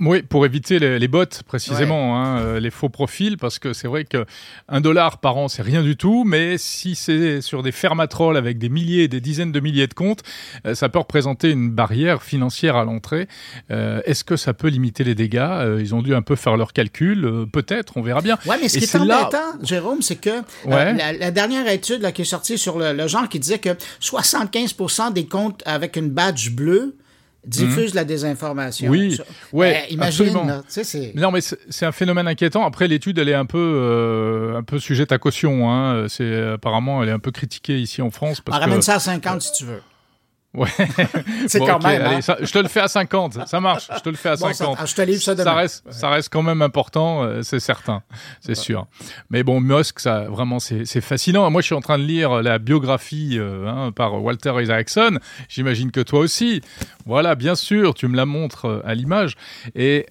[0.00, 3.86] Oui, pour éviter les, les bots précisément, hein, euh, les faux profils, parce que c'est
[3.86, 4.24] vrai que
[4.68, 8.58] un dollar par an c'est rien du tout, mais si c'est sur des fermatrolls avec
[8.58, 10.22] des milliers, des dizaines de milliers de comptes,
[10.66, 13.28] euh, ça peut représenter une barrière financière à l'entrée.
[13.70, 15.78] Euh, Est-ce que ça peut limiter les dégâts?
[15.78, 18.38] Ils ont dû un peu faire leurs calculs, peut-être, on verra bien.
[18.46, 20.30] Ouais, mais ce Et qui est c'est là- embêtant, Jérôme, c'est que
[20.64, 20.94] Ouais.
[20.94, 23.70] la, la dernière étude là, qui est sortie sur le, le genre qui disait que
[24.00, 26.96] 75% des comptes avec une badge bleue
[27.46, 28.90] diffusent la désinformation.
[28.90, 30.44] Oui, Ça- ouais, imagine, absolument.
[30.44, 31.12] là, tu sais, c'est...
[31.14, 32.64] Non, mais c'est un phénomène inquiétant.
[32.66, 35.70] Après, l'étude, elle est un peu, euh, un peu sujette à caution.
[35.70, 36.06] Hein.
[36.08, 38.98] C'est apparemment, elle est un peu critiquée ici en France On que ramène ça à
[38.98, 39.80] 50 si tu veux.
[40.52, 40.68] Ouais.
[41.46, 42.20] C'est Bon, quand ok, même, allez, hein.
[42.22, 43.88] ça- je te le fais à 50, ça marche.
[43.94, 44.78] Je te le fais à Bon, ça- 50.
[44.80, 45.44] ah, je te livre ça demain.
[45.44, 48.02] Ça reste, ça reste quand même important, euh, c'est certain,
[48.40, 48.86] c'est sûr.
[49.30, 51.48] Mais bon, Musk, ça vraiment, c'est fascinant.
[51.50, 55.18] Moi, je suis en train de lire la biographie euh, hein, par Walter Isaacson.
[55.48, 56.62] J'imagine que toi aussi.
[57.06, 59.36] Voilà, bien sûr, tu me la montres euh, à l'image.
[59.76, 60.06] Et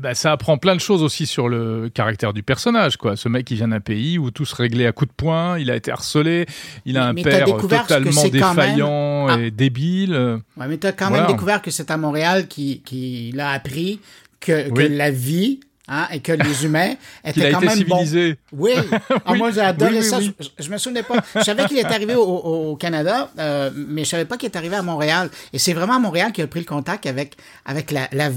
[0.00, 2.96] bah, ça apprend plein de choses aussi sur le caractère du personnage.
[2.96, 3.16] Quoi.
[3.16, 5.58] Ce mec, il vient d'un pays où tout se réglait à coups de poing.
[5.58, 6.46] Il a été harcelé.
[6.84, 9.38] Il a Mais- un père que totalement même- défaillant Ah.
[9.40, 10.14] et débile.
[10.56, 11.24] Ouais, mais tu as quand Voilà.
[11.24, 14.00] même découvert que c'est à Montréal qui, qui l'a appris
[14.40, 16.94] que, la vie hein, et que les humains
[17.24, 17.98] étaient a quand été même bons.
[18.04, 18.38] civilisé.
[18.52, 18.72] Oui,
[19.10, 19.38] Ah, Oui.
[19.38, 20.20] moi j'ai adoré Oui, oui, ça.
[20.20, 21.16] Je, je me souvenais pas.
[21.36, 24.76] Je savais qu'il est arrivé au, Canada, euh, mais je savais pas qu'il est arrivé
[24.76, 25.30] à Montréal.
[25.52, 28.30] Et c'est vraiment à Montréal qu'il a pris le contact avec avec la la,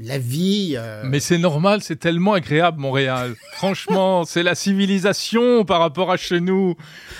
[0.00, 0.74] la vie.
[0.76, 3.34] euh, Mais c'est normal, c'est tellement agréable Montréal.
[3.54, 6.74] Franchement, c'est la civilisation par rapport à chez nous.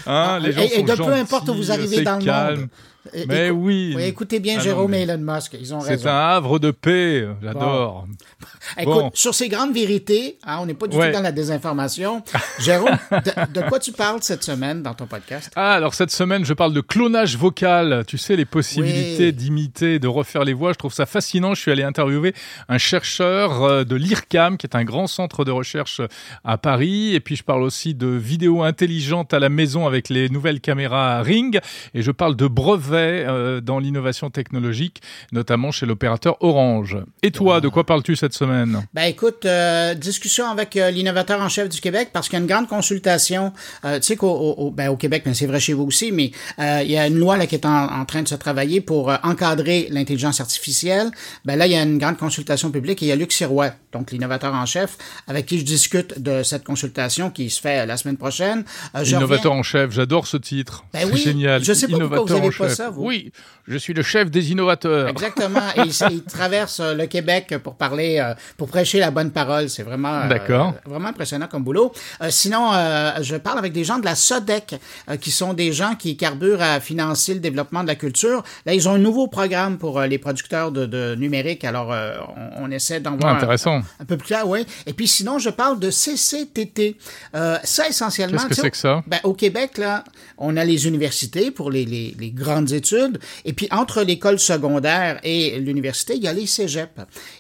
[0.07, 2.19] Hein, les gens et, et sont de peu gentils, importe où vous arrivez c'est dans
[2.19, 2.69] le monde.
[3.13, 3.93] Et- Mais écou- oui.
[3.97, 6.09] oui, écoutez bien Ah non, Jérôme mais- et Elon Musk, ils ont C'est raison.
[6.09, 8.07] un havre de paix, j'adore.
[8.79, 9.11] Écoute, Bon.
[9.15, 11.09] sur ces grandes vérités, hein, on n'est pas du Ouais.
[11.11, 12.23] tout dans la désinformation.
[12.61, 15.51] Jérôme, de, de quoi tu parles cette semaine dans ton podcast?
[15.57, 18.05] Ah, alors cette semaine, je parle de clonage vocal.
[18.07, 19.33] Tu sais, les possibilités Oui.
[19.33, 20.73] d'imiter, de refaire les voix.
[20.73, 21.55] Je trouve ça fascinant.
[21.55, 22.35] Je suis allé interviewer
[22.69, 26.01] un chercheur euh, de l'IRCAM, qui est un grand centre de recherche
[26.45, 27.15] à Paris.
[27.15, 31.23] Et puis, je parle aussi de vidéos intelligentes à la maison avec les nouvelles caméras
[31.23, 31.61] Ring.
[31.95, 35.01] Et je parle de brevets brevet euh, dans l'innovation technologique,
[35.33, 36.97] notamment chez l'opérateur Orange.
[37.23, 41.49] Et toi, de quoi parles-tu cette semaine Ben écoute, euh, discussion avec euh, l'innovateur en
[41.49, 43.53] chef du Québec parce qu'il y a une grande consultation.
[43.85, 46.33] Euh, tu sais qu'au au, ben, au Québec, mais c'est vrai chez vous aussi, mais
[46.59, 49.13] il y a une loi là qui est en, en train de se travailler pour
[49.23, 51.11] encadrer l'intelligence artificielle.
[51.45, 53.71] Ben là, il y a une grande consultation publique et il y a Luc Sirois,
[53.93, 57.97] donc l'innovateur en chef, avec qui je discute de cette consultation qui se fait la
[57.97, 58.65] semaine prochaine.
[58.95, 59.61] Innovateur reviens...
[59.61, 60.85] en chef, j'adore ce titre.
[60.93, 61.63] Ben oui, génial.
[61.65, 62.77] Je sais pas innovateur pourquoi vous avez en pas chef.
[62.77, 63.05] ça, vous.
[63.05, 63.33] Oui,
[63.67, 65.09] je suis le chef des innovateurs.
[65.09, 65.69] Exactement.
[65.77, 69.69] Et il, il traverse le Québec pour parler, euh, pour prêcher la bonne parole.
[69.69, 71.93] C'est vraiment, euh, vraiment impressionnant comme boulot.
[72.23, 72.71] Euh, sinon,
[73.23, 74.77] je parle avec des gens de la SODEC,
[75.21, 78.43] qui sont des gens qui carburent à financer le développement de la culture.
[78.67, 81.65] Là, ils ont un nouveau programme pour les producteurs de, de numérique.
[81.65, 81.95] Alors,
[82.59, 83.77] on, on essaie d'en voir Ah, intéressant.
[83.79, 84.67] un, un peu plus clair, oui.
[84.87, 86.97] Et puis, sinon, je parle de CCTT.
[87.33, 89.03] Ça, essentiellement, Qu'est-ce que c'est que ça?
[89.07, 90.05] ben, au Québec, là,
[90.39, 93.19] on a les universités pour les, les, les grandes études.
[93.45, 96.91] Et puis, entre l'école secondaire et l'université, il y a les cégeps.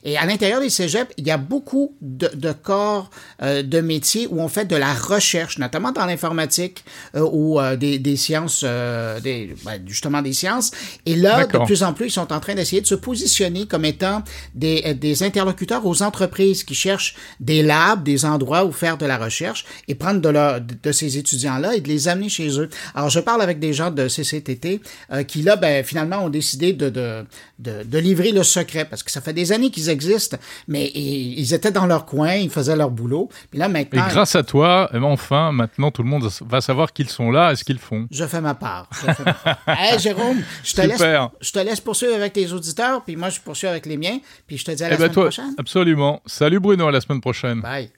[0.05, 3.11] Et à l'intérieur des cégeps, il y a beaucoup de, de corps
[3.43, 7.77] euh, de métiers où on fait de la recherche, notamment dans l'informatique euh, ou euh,
[7.77, 10.71] des, des sciences, des, ben, justement des sciences.
[11.07, 13.85] Et là, de plus en plus, ils sont en train d'essayer de se positionner comme
[13.85, 14.23] étant
[14.55, 19.19] des, des interlocuteurs aux entreprises qui cherchent des labs, des endroits où faire de la
[19.19, 22.71] recherche et prendre de, leur, de ces étudiants-là et de les amener chez eux.
[22.95, 24.81] Alors, je parle avec des gens de CCTT
[25.29, 27.25] qui, là, ben, finalement, ont décidé de, de,
[27.59, 30.39] de, de livrer le secret parce que ça fait des années qu'ils existent,
[30.69, 33.29] mais et- ils étaient dans leur coin, ils faisaient leur boulot.
[33.51, 36.61] Puis là, Et maintenant, grâce à toi, eh ben, enfin, maintenant, tout le monde va
[36.61, 38.07] savoir qu'ils sont là et ce qu'ils font.
[38.11, 38.89] je fais ma part.
[38.93, 39.59] Je fais ma part.
[39.79, 41.03] hey, Jérôme, je te, laisse,
[41.41, 44.59] je te laisse poursuivre avec tes auditeurs, puis moi, je poursuis avec les miens, puis
[44.59, 45.55] je te dis à la Eh ben, semaine toi, prochaine.
[45.59, 46.23] absolument.
[46.27, 47.61] Salut Bruno, à la semaine prochaine.
[47.61, 47.91] Bye.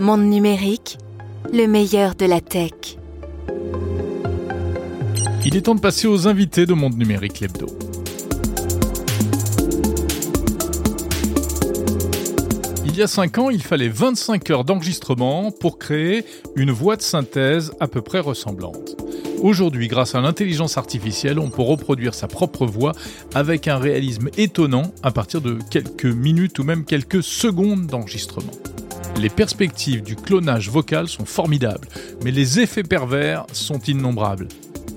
[0.00, 0.98] Monde numérique,
[1.52, 2.70] le meilleur de la tech.
[5.44, 7.66] Il est temps de passer aux invités de Monde Numérique l'hebdo.
[12.96, 17.02] Il y a 5 ans, il fallait 25 heures d'enregistrement pour créer une voix de
[17.02, 18.96] synthèse à peu près ressemblante.
[19.42, 22.92] Aujourd'hui, grâce à l'intelligence artificielle, on peut reproduire sa propre voix
[23.34, 28.54] avec un réalisme étonnant à partir de quelques minutes ou même quelques secondes d'enregistrement.
[29.18, 31.88] Les perspectives du clonage vocal sont formidables,
[32.24, 34.48] mais les effets pervers sont innombrables.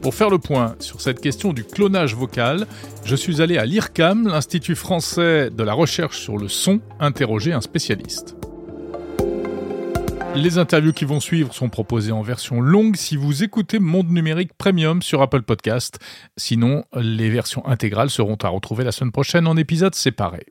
[0.01, 2.67] Pour faire le point sur cette question du clonage vocal,
[3.03, 7.61] je suis allé à l'IRCAM, l'Institut français de la recherche sur le son, interroger un
[7.61, 8.37] spécialiste.
[10.35, 14.53] Les interviews qui vont suivre sont proposées en version longue si vous écoutez Monde Numérique
[14.57, 15.99] Premium sur Apple Podcast.
[16.37, 20.45] Sinon, les versions intégrales seront à retrouver la semaine prochaine en épisodes séparés.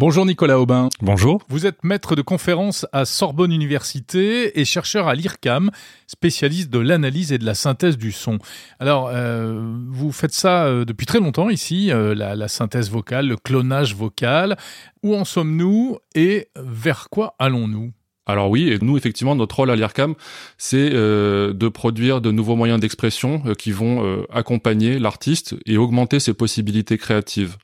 [0.00, 0.90] Bonjour Nicolas Aubin.
[1.02, 1.42] Bonjour.
[1.48, 5.72] Vous êtes maître de conférence à Sorbonne Université et chercheur à l'IRCAM,
[6.06, 8.38] spécialiste de l'analyse et de la synthèse du son.
[8.78, 13.26] Alors, euh, vous faites ça euh, depuis très longtemps ici, euh, la, la synthèse vocale,
[13.26, 14.56] le clonage vocal.
[15.02, 17.90] Où en sommes-nous et vers quoi allons-nous?
[18.24, 20.14] Alors oui, et nous effectivement notre rôle à l'IRCAM,
[20.58, 26.34] c'est euh, de produire de nouveaux moyens d'expression qui vont accompagner l'artiste et augmenter ses
[26.34, 27.56] possibilités créatives.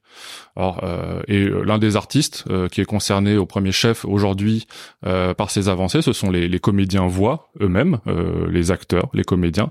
[0.57, 4.67] Alors, euh, et euh, l'un des artistes euh, qui est concerné au premier chef aujourd'hui
[5.05, 9.25] euh, par ces avancées, ce sont les, les comédiens voix eux-mêmes, euh, les acteurs, les
[9.25, 9.69] comédiens.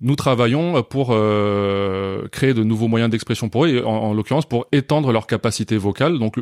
[0.00, 4.44] Nous travaillons pour euh, créer de nouveaux moyens d'expression pour eux, et en, en l'occurrence
[4.46, 6.18] pour étendre leur capacité vocale.
[6.18, 6.36] Donc,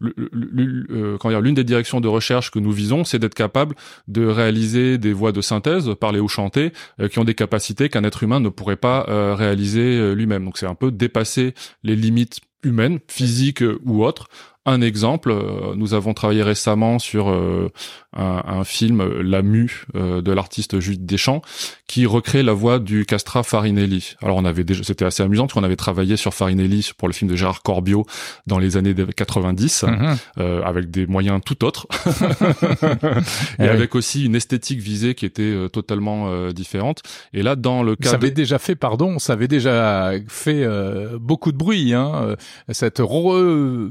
[0.00, 3.76] l'une des directions de recherche que nous visons, c'est d'être capable
[4.08, 6.72] de réaliser des voix de synthèse, parler ou chanter,
[7.10, 10.44] qui ont des capacités qu'un être humain ne pourrait pas réaliser lui-même.
[10.46, 14.28] Donc, c'est un peu dépasser les limites humaines, physiques euh, ou autres.
[14.68, 17.72] Un exemple, euh, nous avons travaillé récemment sur euh,
[18.12, 21.40] un, film, euh, La Mue, de l'artiste Judith Deschamps,
[21.88, 24.14] qui recrée la voix du castrat Farinelli.
[24.22, 27.14] Alors on avait déjà, c'était assez amusant parce qu'on avait travaillé sur Farinelli pour le
[27.14, 28.06] film de Gérard Corbiot
[28.46, 30.16] dans les années 90, Mhm.
[30.38, 31.86] euh, avec des moyens tout autres,
[33.58, 37.00] et Eh avec aussi une esthétique visée qui était euh, totalement euh, différente.
[37.32, 38.34] Et là, dans le Ça cas avait de...
[38.36, 42.36] déjà fait, pardon, ça avait déjà fait euh, beaucoup de bruit, hein,
[42.70, 43.88] cette re...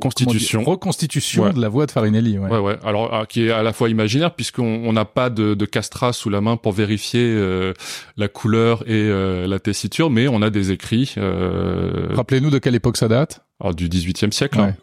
[0.00, 0.62] Constitution.
[0.64, 1.52] reconstitution Ouais.
[1.52, 2.38] de la voix de Farinelli.
[2.38, 2.48] Ouais.
[2.50, 2.76] Ouais, ouais.
[2.84, 6.30] Alors, qui est à la fois imaginaire puisqu'on on n'a pas de, de castrat sous
[6.30, 7.72] la main pour vérifier euh,
[8.16, 12.74] la couleur et euh, la tessiture, mais on a des écrits euh, Rappelez-nous de quelle
[12.74, 13.44] époque ça date?
[13.60, 14.58] alors, du XVIIIe siècle.
[14.58, 14.64] Ouais.
[14.64, 14.76] hein.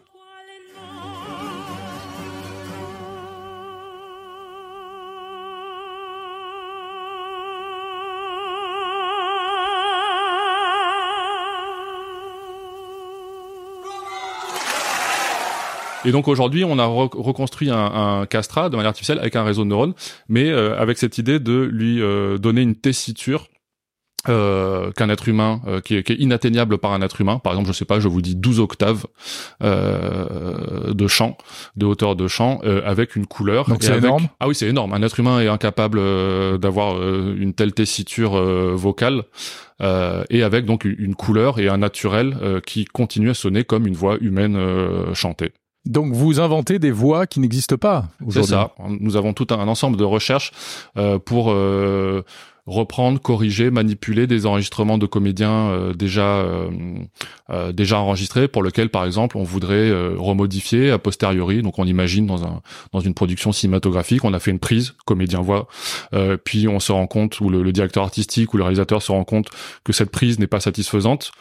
[16.04, 17.76] Et donc aujourd'hui, on a reconstruit un,
[18.20, 19.94] un, castra de manière artificielle avec un réseau de neurones,
[20.28, 22.00] mais avec cette idée de lui
[22.38, 23.48] donner une tessiture
[24.28, 27.38] euh, qu'un être humain euh, qui, est, qui, est, inatteignable par un être humain.
[27.38, 29.06] Par exemple, je sais pas, je vous dis 12 octaves
[29.62, 31.38] euh, de chant,
[31.76, 33.68] de hauteur de chant, euh, avec une couleur.
[33.68, 34.28] Donc c'est énorme.
[34.38, 34.92] Ah oui, c'est énorme.
[34.92, 38.32] Un être humain est incapable euh, d'avoir une telle tessiture
[38.76, 39.24] vocale.
[39.80, 44.18] et avec donc une couleur et un naturel qui continue à sonner comme une voix
[44.20, 44.58] humaine
[45.14, 45.52] chantée.
[45.86, 48.08] Donc vous inventez des voix qui n'existent pas.
[48.28, 48.72] C'est ça.
[49.00, 50.52] Nous avons tout un, ensemble de recherches
[51.24, 51.54] pour
[52.70, 56.70] reprendre, corriger, manipuler des enregistrements de comédiens euh, déjà euh,
[57.50, 61.62] euh, déjà enregistrés pour lequel par exemple on voudrait remodifier a posteriori.
[61.62, 65.40] Donc on imagine dans un dans une production cinématographique, on a fait une prise comédien
[65.40, 65.66] voix,
[66.44, 69.24] puis on se rend compte ou le, le directeur artistique ou le réalisateur se rend
[69.24, 69.48] compte
[69.84, 71.32] que cette prise n'est pas satisfaisante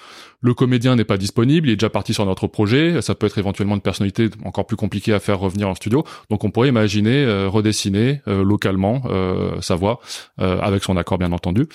[0.41, 3.01] le comédien n'est pas disponible, il est déjà parti sur notre projet.
[3.01, 6.05] Ça peut être éventuellement une personnalité encore plus compliquée à faire revenir en studio.
[6.29, 9.99] Donc on pourrait imaginer euh, redessiner euh, localement euh, sa voix
[10.37, 11.67] avec son accord bien entendu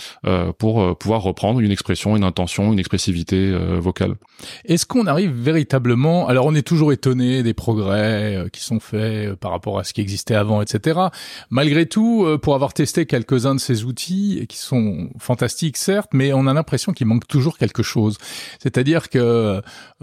[0.59, 4.15] pour pouvoir reprendre une expression, une intention, une expressivité vocale.
[4.65, 9.51] Est-ce qu'on arrive véritablement Alors on est toujours étonné des progrès qui sont faits par
[9.51, 11.01] rapport à ce qui existait avant, etc.
[11.51, 16.47] Malgré tout, pour avoir testé quelques-uns de ces outils qui sont fantastiques certes, mais on
[16.47, 18.19] a l'impression qu'il manque toujours quelque chose.
[18.59, 19.61] C'est-à-dire que, euh,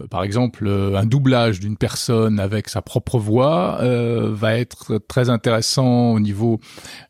[0.09, 5.29] par exemple, euh, un doublage d'une personne avec sa propre voix euh, va être très
[5.29, 6.59] intéressant au niveau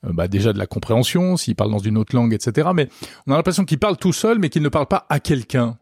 [0.03, 2.69] bah, déjà de la compréhension, s'il parle dans une autre langue, etc.
[2.73, 2.87] Mais
[3.27, 5.77] on a l'impression qu'il parle tout seul, mais qu'il ne parle pas à quelqu'un.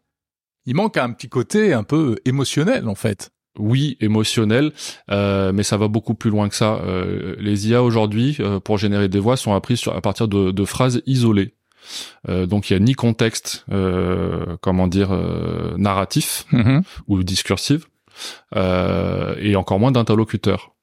[0.66, 4.72] Il manque un petit côté un peu émotionnel, en fait oui, émotionnel,
[5.08, 6.80] mais ça va beaucoup plus loin que ça.
[7.36, 11.52] les IA aujourd'hui, pour générer des voix, sont apprises à partir de phrases isolées.
[12.28, 16.82] Euh, donc il y a ni contexte, euh, comment dire, euh, narratif mm-hmm.
[17.08, 17.88] ou discursif,
[18.54, 20.74] et encore moins d'interlocuteur.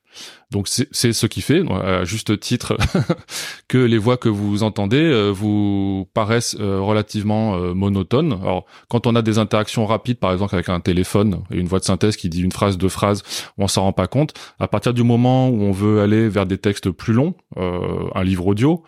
[0.52, 2.78] Donc c'est ce qui fait, à juste titre,
[3.68, 8.34] que les voix que vous entendez vous paraissent relativement monotones.
[8.42, 11.80] Alors quand on a des interactions rapides, par exemple avec un téléphone et une voix
[11.80, 13.24] de synthèse qui dit une phrase, deux phrases,
[13.58, 14.34] on s'en rend pas compte.
[14.60, 18.48] À partir du moment où on veut aller vers des textes plus longs, un livre
[18.48, 18.84] audio,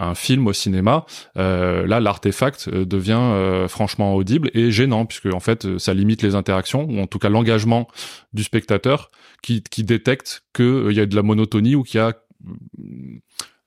[0.00, 1.04] un film au cinéma,
[1.36, 6.22] euh, là l'artefact euh, devient euh, franchement audible et gênant puisque en fait ça limite
[6.22, 7.86] les interactions ou en tout cas l'engagement
[8.32, 9.10] du spectateur
[9.42, 12.14] qui, qui détecte qu'il y a de la monotonie ou qu'il y a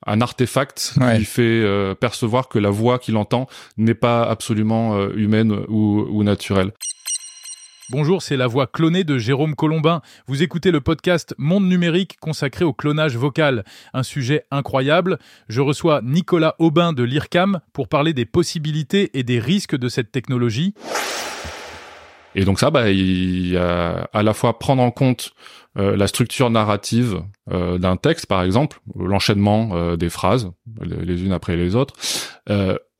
[0.06, 1.64] un artefact qui fait
[1.98, 6.72] percevoir que la voix qu'il entend n'est pas absolument humaine ou, ou naturelle.
[7.90, 10.00] Bonjour, c'est la voix clonée de Jérôme Colombin.
[10.26, 15.18] Vous écoutez le podcast Monde numérique consacré au clonage vocal, un sujet incroyable.
[15.48, 20.10] Je reçois Nicolas Aubin de l'IRCAM pour parler des possibilités et des risques de cette
[20.12, 20.72] technologie.
[22.34, 25.34] Et donc ça, bah, il y a à la fois prendre en compte
[25.76, 31.32] euh, la structure narrative euh, d'un texte, par exemple, l'enchaînement euh, des phrases, les, unes
[31.32, 31.94] après les autres,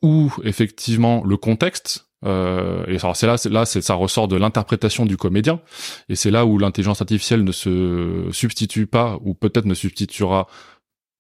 [0.03, 5.16] ou effectivement le contexte euh, et alors c'est là, là, ça ressort de l'interprétation du
[5.16, 5.60] comédien,
[6.08, 10.46] et c'est là où l'intelligence artificielle ne se substitue pas, ou peut-être ne substituera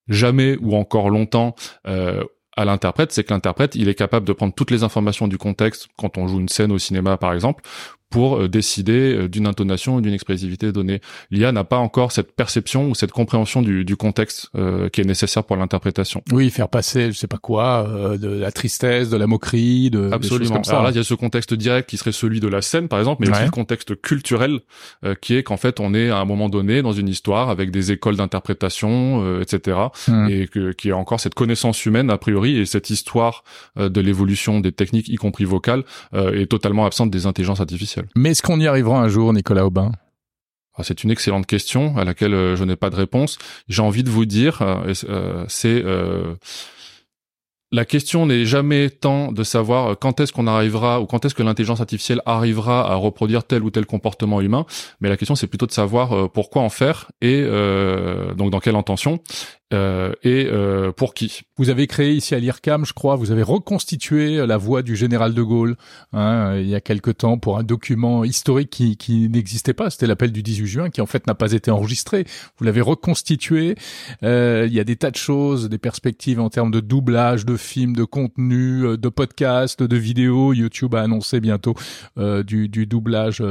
[0.08, 1.54] jamais ou encore longtemps
[1.86, 2.22] euh,
[2.56, 5.88] à l'interprète, c'est que l'interprète, il est capable de prendre toutes les informations du contexte
[5.96, 7.64] quand on joue une scène au cinéma, par exemple,
[8.14, 11.00] pour euh, décider euh, d'une intonation ou d'une expressivité donnée.
[11.32, 15.04] L'IA n'a pas encore cette perception ou cette compréhension du, du contexte euh, qui est
[15.04, 16.22] nécessaire pour l'interprétation.
[16.30, 20.50] Oui, faire passer, je sais pas quoi, de la tristesse, de la moquerie, de absolument.
[20.50, 20.72] Des comme ça.
[20.72, 22.98] Alors là, il y a ce contexte direct qui serait celui de la scène, par
[22.98, 24.60] exemple, mais aussi le contexte culturel
[25.20, 27.92] qui est qu'en fait, on est à un moment donné dans une histoire avec des
[27.92, 30.28] écoles d'interprétation, etc., hmm.
[30.28, 33.44] et que, qui a encore cette connaissance humaine a priori et cette histoire
[33.76, 37.93] de l'évolution des techniques, y compris vocales, est totalement absente des intelligences artificielles.
[38.16, 39.92] Mais est-ce qu'on y arrivera un jour, Nicolas Aubin?
[40.76, 43.38] Ah, c'est une excellente question à laquelle euh, je n'ai pas de réponse.
[43.68, 45.84] J'ai envie de vous dire, euh, euh, c'est
[47.72, 51.42] la question n'est jamais tant de savoir quand est-ce qu'on arrivera ou quand est-ce que
[51.42, 54.64] l'intelligence artificielle arrivera à reproduire tel ou tel comportement humain,
[55.00, 57.42] mais la question c'est plutôt de savoir pourquoi en faire et
[58.36, 59.18] donc dans quelle intention
[59.74, 61.42] euh, et euh, pour qui?
[61.56, 65.34] Vous avez créé ici à l'IRCAM, je crois, vous avez reconstitué la voix du général
[65.34, 65.76] de Gaulle
[66.12, 69.90] hein, il y a quelque temps pour un document historique qui, qui n'existait pas.
[69.90, 72.24] C'était l'appel du 18 juin qui en fait n'a pas été enregistré.
[72.58, 73.74] Vous l'avez reconstitué.
[74.22, 77.56] Euh, il y a des tas de choses, des perspectives en termes de doublage, de
[77.56, 80.52] films, de contenu, euh, de podcasts, de vidéos.
[80.52, 81.74] YouTube a annoncé bientôt
[82.18, 83.42] euh, du, du doublage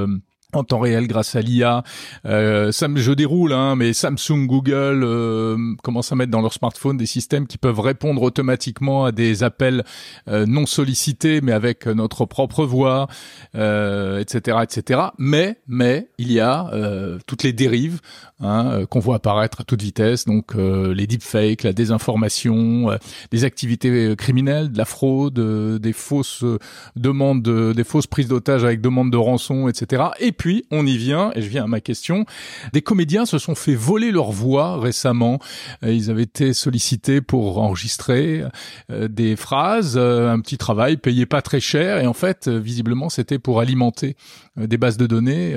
[0.54, 1.84] en temps réel grâce à l'IA.
[2.26, 7.06] Euh, je déroule, hein, mais Samsung, Google euh, commencent à mettre dans leur smartphone des
[7.06, 9.84] systèmes qui peuvent répondre automatiquement à des appels
[10.28, 13.08] euh, non sollicités, mais avec notre propre voix,
[13.56, 15.00] euh, etc., etc.
[15.18, 18.00] Mais, mais il y a euh, toutes les dérives
[18.40, 22.98] hein, qu'on voit apparaître à toute vitesse, donc les deepfakes, la désinformation,
[23.32, 26.44] des activités criminelles, de la fraude, des fausses
[26.96, 30.04] demandes, des fausses prises d'otages avec demande de rançon, etc.
[30.72, 32.26] on y vient, et je viens à ma question,
[32.74, 35.40] des comédiens se sont fait voler leur voix récemment.
[35.84, 38.44] Euh, ils avaient été sollicités pour enregistrer
[38.92, 43.10] euh, des phrases, euh, un petit travail payé pas très cher, et en fait, visiblement,
[43.10, 44.16] c'était pour alimenter
[44.58, 45.56] des bases de données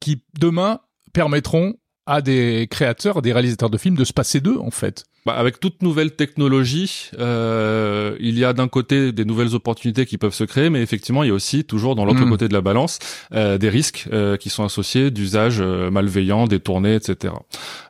[0.00, 0.80] qui, demain,
[1.12, 1.74] permettront
[2.06, 5.04] à des créateurs, des réalisateurs de films de se passer d'eux, en fait.
[5.24, 10.18] Bah, avec toute nouvelle technologie, euh, il y a d'un côté des nouvelles opportunités qui
[10.18, 12.30] peuvent se créer, mais effectivement, il y a aussi toujours dans l'autre hmm.
[12.30, 12.98] côté de la balance
[13.32, 17.34] euh, des risques euh, qui sont associés d'usages euh, malveillants, détournés, etc.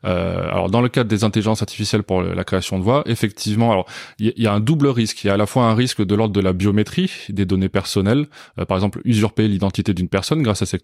[0.05, 3.87] Euh, alors, dans le cadre des intelligences artificielles pour la création de voix, effectivement, alors
[4.19, 5.25] il y, a un double risque.
[5.25, 7.69] Il y a à la fois un risque de l'ordre de la biométrie des données
[7.69, 8.27] personnelles,
[8.59, 10.83] euh, par exemple usurper l'identité d'une personne grâce à cette,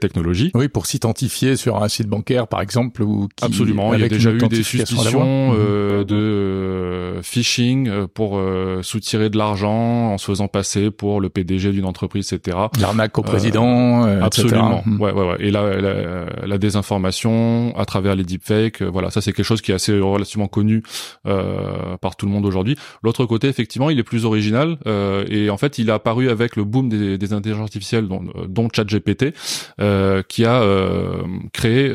[0.00, 0.52] technologie.
[0.54, 3.92] Oui, pour s'identifier sur un site bancaire, par exemple, ou qui, absolument.
[3.94, 5.52] Il y a déjà eu des suspicions.
[5.80, 11.20] Hmm de euh, phishing euh, pour euh, soutirer de l'argent en se faisant passer pour
[11.20, 12.56] le PDG d'une entreprise, etc.
[12.80, 14.82] L'arnaque au président, absolument.
[14.84, 15.00] Hmm.
[15.00, 15.36] Ouais, ouais, ouais.
[15.40, 19.74] Et la, la, désinformation à travers les deepfakes, voilà, ça c'est quelque chose qui est
[19.74, 20.82] assez relativement connu
[21.24, 22.76] par tout le monde aujourd'hui.
[23.02, 24.76] L'autre côté, effectivement, il est plus original
[25.28, 28.68] et en fait, il a apparu avec le boom des, des intelligences artificielles, dont, dont
[28.72, 29.32] ChatGPT,
[30.28, 30.62] qui a
[31.52, 31.92] créé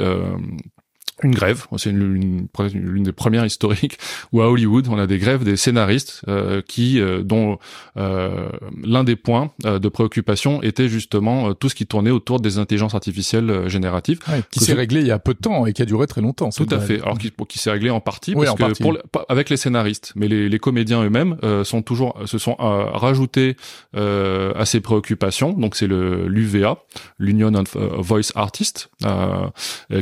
[1.23, 3.97] une grève, c'est l'une une, des premières historiques
[4.33, 7.57] où à Hollywood on a des grèves des scénaristes euh, qui euh, dont
[7.95, 8.49] euh,
[8.83, 13.69] l'un des points de préoccupation était justement tout ce qui tournait autour des intelligences artificielles
[13.69, 14.19] génératives,
[14.51, 16.49] qui s'est réglé il y a peu de temps et qui a duré très longtemps.
[16.49, 17.01] Tout à fait.
[17.01, 18.97] Alors qui, qui s'est réglé en partie parce que Pour,
[19.29, 23.55] avec les scénaristes, mais les, les comédiens eux-mêmes sont toujours se sont rajoutés
[23.93, 25.53] à ces préoccupations.
[25.53, 26.83] Donc c'est le l'UVA,
[27.19, 28.89] l'Union of Voice Artists,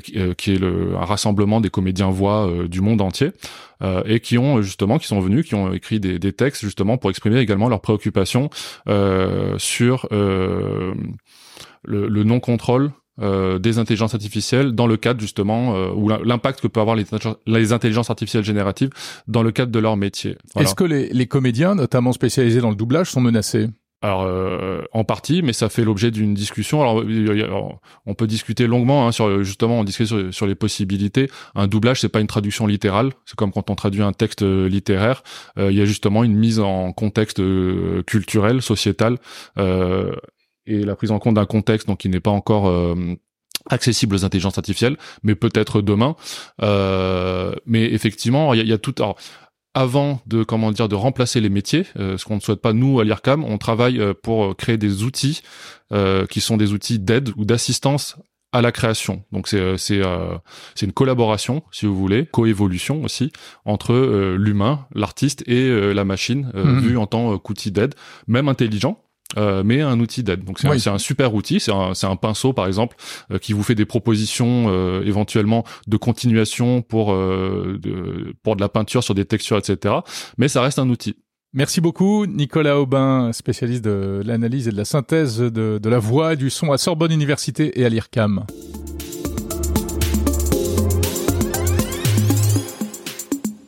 [0.04, 3.32] qui, qui est le un rassemblement des comédiens voix euh, du monde entier
[3.82, 7.10] euh, et qui ont justement qui sont venus qui ont écrit des, textes justement pour
[7.10, 8.50] exprimer également leurs préoccupations
[8.88, 10.94] euh, sur le,
[11.84, 17.74] le non-contrôle des intelligences artificielles dans le cadre justement ou l'impact que peut avoir les,
[17.74, 18.90] intelligences artificielles génératives
[19.28, 20.36] dans le cadre de leur métier.
[20.58, 23.68] Est-ce que les, comédiens, notamment spécialisés dans le doublage, sont menacés?
[24.04, 26.82] Alors euh, en partie, mais ça fait l'objet d'une discussion.
[26.82, 27.06] Alors,
[28.06, 31.32] on peut discuter longuement hein, sur justement on discute sur, les possibilités.
[31.56, 33.14] Un doublage, c'est pas une traduction littérale.
[33.26, 35.24] C'est comme quand on traduit un texte euh, littéraire.
[35.58, 37.42] Euh, il y a justement une mise en contexte
[38.06, 39.20] culturel, sociétal,
[39.58, 42.96] et la prise en compte d'un contexte donc qui n'est pas encore
[43.70, 46.16] accessible aux intelligences artificielles, mais peut-être demain.
[46.62, 48.96] mais effectivement, il y a, y a, tout.
[49.00, 49.18] Alors,
[49.74, 53.00] avant de comment dire de remplacer les métiers, euh, ce qu'on ne souhaite pas nous
[53.00, 55.42] à l'IRCAM, on travaille euh, pour euh, créer des outils
[56.28, 58.18] qui sont des outils d'aide ou d'assistance
[58.52, 59.24] à la création.
[59.32, 60.02] Donc c'est c'est
[60.74, 63.32] c'est une collaboration, si vous voulez, coévolution aussi
[63.64, 63.94] entre
[64.36, 66.80] l'humain, l'artiste et la machine, mmh.
[66.80, 67.94] vue en tant qu'outil d'aide,
[68.26, 69.04] même intelligent.
[69.38, 70.44] Euh, mais un outil d'aide.
[70.44, 72.96] Donc c'est un, super outil, c'est un, un, pinceau par exemple
[73.32, 78.70] euh, qui vous fait des propositions euh, éventuellement de continuation pour de, pour de la
[78.70, 79.96] peinture sur des textures, etc.
[80.38, 81.16] Mais ça reste un outil.
[81.54, 86.34] Merci beaucoup, Nicolas Aubin, spécialiste de l'analyse et de la synthèse de, de la voix
[86.34, 88.46] et du son à Sorbonne Université et à l'IRCAM.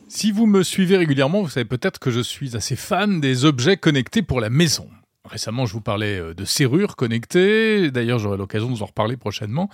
[0.08, 3.76] Si vous me suivez régulièrement, vous savez peut-être que je suis assez fan des objets
[3.76, 4.88] connectés pour la maison.
[5.28, 7.90] Récemment, je vous parlais euh, de serrures connectées.
[7.90, 9.68] D'ailleurs, j'aurai l'occasion de vous en reparler prochainement.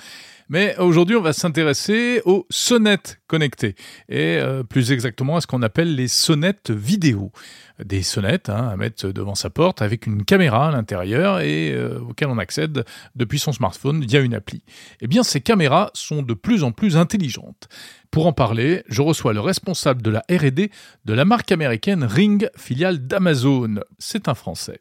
[0.48, 3.74] Mais aujourd'hui, on va s'intéresser aux sonnettes connectées.
[4.08, 7.32] Et euh, plus exactement à ce qu'on appelle les sonnettes vidéo.
[7.82, 11.98] Des sonnettes hein, à mettre devant sa porte avec une caméra à l'intérieur et euh,
[12.00, 12.84] auquel on accède
[13.16, 14.62] depuis son smartphone via une appli.
[15.00, 17.68] Eh bien, ces caméras sont de plus en plus intelligentes.
[18.10, 20.70] Pour en parler, je reçois le responsable de la R&D
[21.04, 23.80] de la marque américaine Ring, filiale d'Amazon.
[23.98, 24.80] C'est un Français.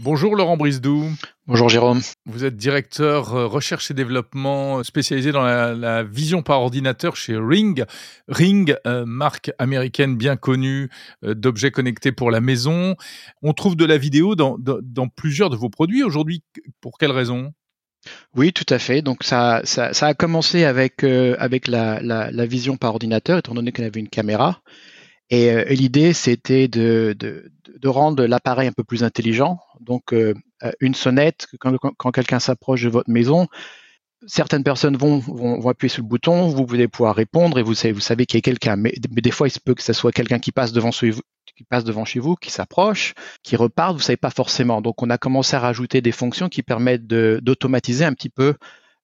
[0.00, 1.10] Bonjour Laurent Brisdou.
[1.48, 2.00] Bonjour Jérôme.
[2.24, 7.84] Vous êtes directeur euh, recherche et développement spécialisé dans la, vision par ordinateur chez Ring.
[8.28, 10.88] Ring, euh, marque américaine bien connue
[11.24, 12.94] euh, d'objets connectés pour la maison.
[13.42, 14.56] On trouve de la vidéo dans,
[15.16, 16.44] plusieurs de vos produits aujourd'hui.
[16.80, 17.52] Pour quelles raisons?
[18.36, 19.02] Oui, tout à fait.
[19.02, 23.82] Donc ça, ça, a commencé avec, avec la, la, vision par ordinateur, étant donné qu'on
[23.82, 24.62] avait une caméra.
[25.30, 27.16] Et, l'idée, c'était de,
[27.84, 29.60] rendre l'appareil un peu plus intelligent.
[29.80, 30.14] Donc,
[30.80, 33.46] une sonnette, quand, quelqu'un s'approche de votre maison,
[34.26, 38.38] certaines personnes vont, appuyer sur le bouton, vous allez pouvoir répondre et vous savez, qu'il
[38.38, 38.76] y a quelqu'un.
[38.76, 41.22] Mais, des fois, il se peut que ce soit quelqu'un qui passe devant chez vous,
[41.56, 44.80] qui passe devant chez vous, qui s'approche, qui repart, vous savez pas forcément.
[44.80, 48.54] Donc, on a commencé à rajouter des fonctions qui permettent d'automatiser un petit peu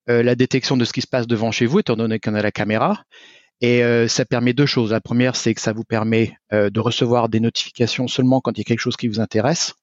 [0.09, 2.43] euh, la détection de ce qui se passe devant chez vous, étant donné qu'on a
[2.43, 3.05] la caméra.
[3.61, 4.91] Et euh, ça permet deux choses.
[4.91, 8.59] La première, c'est que ça vous permet euh, de recevoir des notifications seulement quand il
[8.59, 9.75] y a quelque chose qui vous intéresse.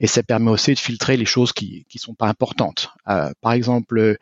[0.00, 2.90] Et ça permet aussi de filtrer les choses qui ne sont pas importantes.
[3.40, 4.18] par exemple,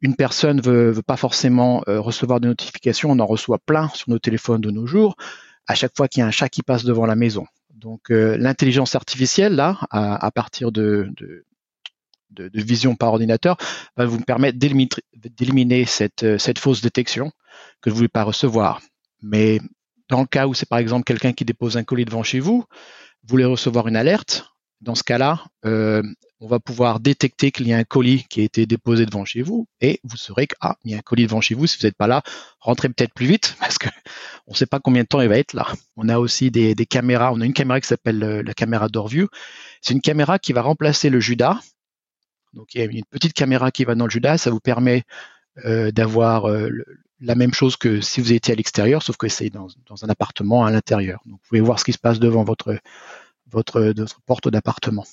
[0.00, 4.10] une personne veut, veut pas forcément euh, recevoir des notifications, on en reçoit plein sur
[4.10, 5.16] nos téléphones de nos jours,
[5.66, 7.46] à chaque fois qu'il y a un chat qui passe devant la maison.
[7.74, 11.44] Donc euh, l'intelligence artificielle, là, à, partir de, de,
[12.30, 13.56] de, vision par ordinateur,
[13.96, 17.32] va vous permettre d'éliminer cette, euh, cette fausse détection
[17.80, 18.80] que vous ne voulez pas recevoir.
[19.22, 19.60] Mais
[20.08, 22.64] dans le cas où c'est par exemple quelqu'un qui dépose un colis devant chez vous,
[23.22, 24.48] vous voulez recevoir une alerte,
[24.80, 26.02] dans ce cas-là, euh,
[26.40, 29.42] on va pouvoir détecter qu'il y a un colis qui a été déposé devant chez
[29.42, 31.66] vous et vous saurez qu'il ah, y a un colis devant chez vous.
[31.66, 32.22] Si vous n'êtes pas là,
[32.60, 33.88] rentrez peut-être plus vite parce que
[34.46, 35.66] on ne sait pas combien de temps il va être là.
[35.96, 37.32] On a aussi des, caméras.
[37.32, 39.28] On a une caméra qui s'appelle euh, la caméra DoorView.
[39.82, 41.58] C'est une caméra qui va remplacer le Judas.
[42.52, 44.38] Donc il y a une petite caméra qui va dans le Judas.
[44.38, 45.02] Ça vous permet
[45.64, 46.70] euh, d'avoir euh,
[47.20, 49.68] la même chose que si vous étiez à l'extérieur, sauf que c'est dans,
[50.02, 51.20] un appartement à l'intérieur.
[51.26, 52.78] Donc vous pouvez voir ce qui se passe devant votre
[53.50, 55.04] votre, votre porte d'appartement.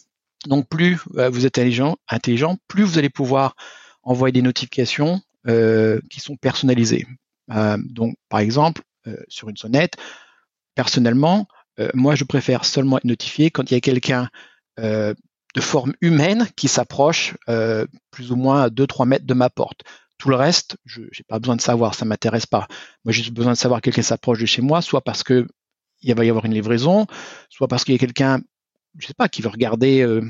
[0.48, 1.60] Donc plus euh, vous êtes
[2.10, 3.56] intelligent, plus vous allez pouvoir
[4.04, 7.08] envoyer des notifications euh, qui sont personnalisées.
[7.52, 8.82] Euh, donc par exemple,
[9.28, 9.98] sur une sonnette,
[10.74, 11.48] personnellement,
[11.94, 14.30] moi je préfère seulement être notifié quand il y a quelqu'un
[14.80, 17.38] de forme humaine qui s'approche
[18.10, 19.84] plus ou moins à 2-3 mètres de ma porte.
[20.26, 22.68] Tout le reste, je n'ai pas besoin de savoir, ça m'intéresse pas.
[23.04, 25.46] Moi, j'ai besoin de savoir que quelqu'un s'approche de chez moi, soit parce que
[26.02, 27.06] il va y avoir une livraison,
[27.50, 28.42] soit parce qu'il y a quelqu'un
[28.98, 30.22] je sais pas, qui veut regarder euh,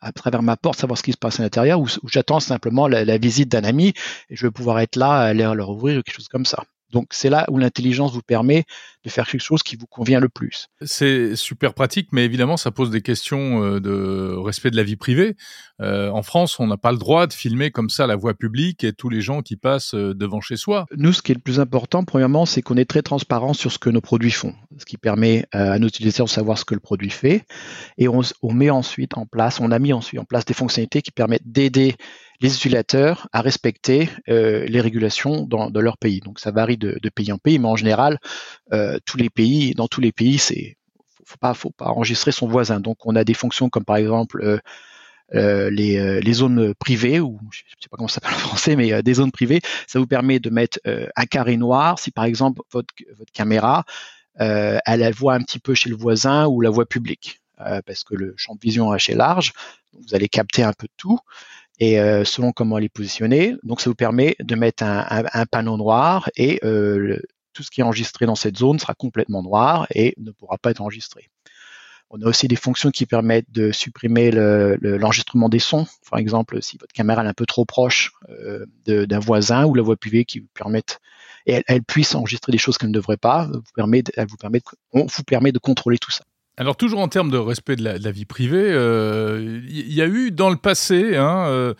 [0.00, 3.18] à travers ma porte, savoir ce qui se passe à l'intérieur, ou, j'attends simplement la,
[3.18, 3.92] visite d'un ami
[4.30, 6.64] et je vais pouvoir être là, aller leur ouvrir, quelque chose comme ça.
[6.94, 8.64] Donc c'est là où l'intelligence vous permet
[9.02, 10.68] de faire quelque chose qui vous convient le plus.
[10.80, 14.94] C'est super pratique, mais évidemment ça pose des questions euh, de respect de la vie
[14.94, 15.36] privée.
[15.82, 18.84] Euh, en France, on n'a pas le droit de filmer comme ça la voie publique
[18.84, 20.86] et tous les gens qui passent euh, devant chez soi.
[20.96, 23.78] Nous, ce qui est le plus important, premièrement, c'est qu'on est très transparent sur ce
[23.78, 26.80] que nos produits font, ce qui permet à nos utilisateurs de savoir ce que le
[26.80, 27.44] produit fait.
[27.98, 31.02] Et on, on met ensuite en place, on a mis ensuite en place des fonctionnalités
[31.02, 31.96] qui permettent d'aider
[32.44, 36.20] les utilisateurs à respecter euh, les régulations dans, leur pays.
[36.20, 38.18] Donc ça varie de, pays en pays, mais en général,
[38.74, 40.76] euh, tous les pays, dans tous les pays, c'est
[41.24, 42.80] faut pas, faut pas enregistrer son voisin.
[42.80, 44.60] Donc on a des fonctions comme par exemple
[45.34, 49.02] euh, les, les, zones privées, ou je sais pas comment ça s'appelle en français, mais
[49.02, 52.92] des zones privées, ça vous permet de mettre un carré noir si par exemple votre,
[53.16, 53.84] votre caméra
[54.34, 57.40] elle, elle voit un petit peu chez le voisin ou la voie publique.
[57.56, 59.54] parce que le champ de vision est assez large,
[59.94, 61.18] vous allez capter un peu de tout
[61.78, 63.56] et euh, selon comment elle est positionnée.
[63.62, 67.18] Donc ça vous permet de mettre un, panneau noir et euh,
[67.52, 70.70] tout ce qui est enregistré dans cette zone sera complètement noir et ne pourra pas
[70.70, 71.30] être enregistré.
[72.10, 75.86] On a aussi des fonctions qui permettent de supprimer l'enregistrement des sons.
[76.08, 79.82] Par exemple, si votre caméra est un peu trop proche euh, d'un voisin ou la
[79.82, 81.00] voie privée qui vous permettent
[81.46, 84.62] et elle, puisse enregistrer des choses qu'elle ne devrait pas, vous permet, elle vous permet,
[84.92, 86.24] on vous permet de contrôler tout ça.
[86.56, 90.30] Alors toujours en termes de respect de la, vie privée, il euh, y, a eu
[90.30, 91.74] dans le passé hein, euh,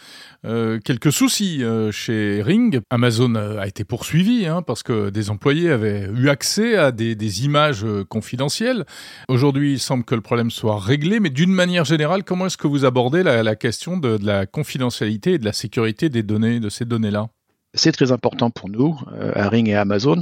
[0.45, 1.62] euh, quelques soucis
[1.93, 2.81] chez Ring.
[2.91, 7.87] Amazon a été poursuivi hein, parce que des employés avaient eu accès à des, images
[8.09, 8.85] confidentielles.
[9.29, 12.66] Aujourd'hui, il semble que le problème soit réglé, mais d'une manière générale, comment est-ce que
[12.66, 16.85] vous abordez la, question de, la confidentialité et de la sécurité des données, de ces
[16.85, 17.29] données-là?
[17.75, 18.99] C'est très important pour nous,
[19.35, 20.20] à Ring et Amazon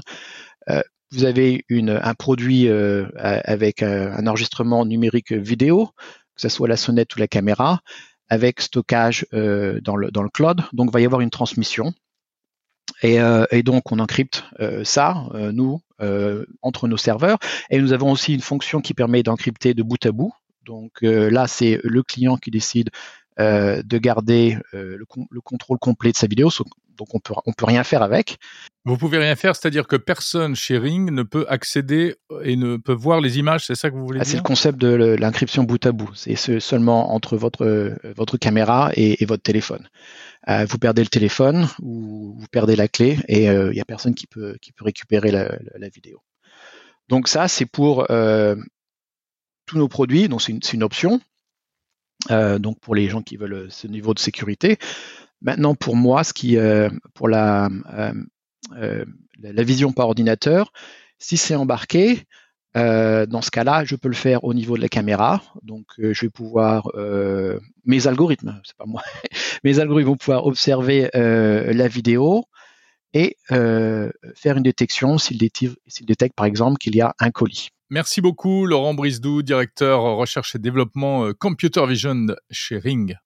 [1.12, 5.90] vous avez un produit euh, avec un, enregistrement numérique vidéo,
[6.34, 7.80] que ce soit la sonnette ou la caméra,
[8.28, 10.62] avec stockage euh, dans, le, cloud.
[10.72, 11.92] Donc, il va y avoir une transmission.
[13.02, 14.44] Et, euh, donc, on encrypte
[14.84, 15.80] ça, nous,
[16.62, 17.38] entre nos serveurs.
[17.70, 20.32] Et nous avons aussi une fonction qui permet d'encrypter de bout à bout.
[20.64, 22.90] Donc là, c'est le client qui décide
[23.38, 25.04] de garder le,
[25.44, 26.50] contrôle complet de sa vidéo
[27.02, 28.38] donc on peut on peut rien faire avec.
[28.84, 32.92] Vous pouvez rien faire, c'est-à-dire que personne chez Ring ne peut accéder et ne peut
[32.92, 35.64] voir les images, c'est ça que vous voulez ah, dire C'est le concept de l'inscription
[35.64, 36.10] bout à bout.
[36.14, 39.88] C'est seulement entre votre votre caméra et, votre téléphone.
[40.48, 43.84] Euh, vous perdez le téléphone ou vous perdez la clé et il euh, n'y a
[43.84, 46.22] personne qui peut qui peut récupérer la, vidéo.
[47.08, 48.54] Donc ça c'est pour euh,
[49.66, 51.20] tous nos produits, donc c'est une, une, option.
[52.28, 54.78] donc pour les gens qui veulent ce niveau de sécurité.
[55.42, 58.12] Maintenant, pour moi, ce qui, euh, pour la, euh,
[58.76, 59.04] euh,
[59.40, 60.72] la vision par ordinateur,
[61.18, 62.24] si c'est embarqué,
[62.74, 65.42] dans ce cas-là, je peux le faire au niveau de la caméra.
[65.62, 66.88] Donc, je vais pouvoir
[67.84, 69.02] mes algorithmes, c'est pas moi,
[69.64, 72.44] mes algorithmes vont pouvoir observer la vidéo
[73.12, 77.68] et faire une détection s'il détecte, par exemple qu'il y a un colis.
[77.90, 83.16] Merci beaucoup, Laurent Brisdou, directeur recherche et développement Computer Vision chez Ring.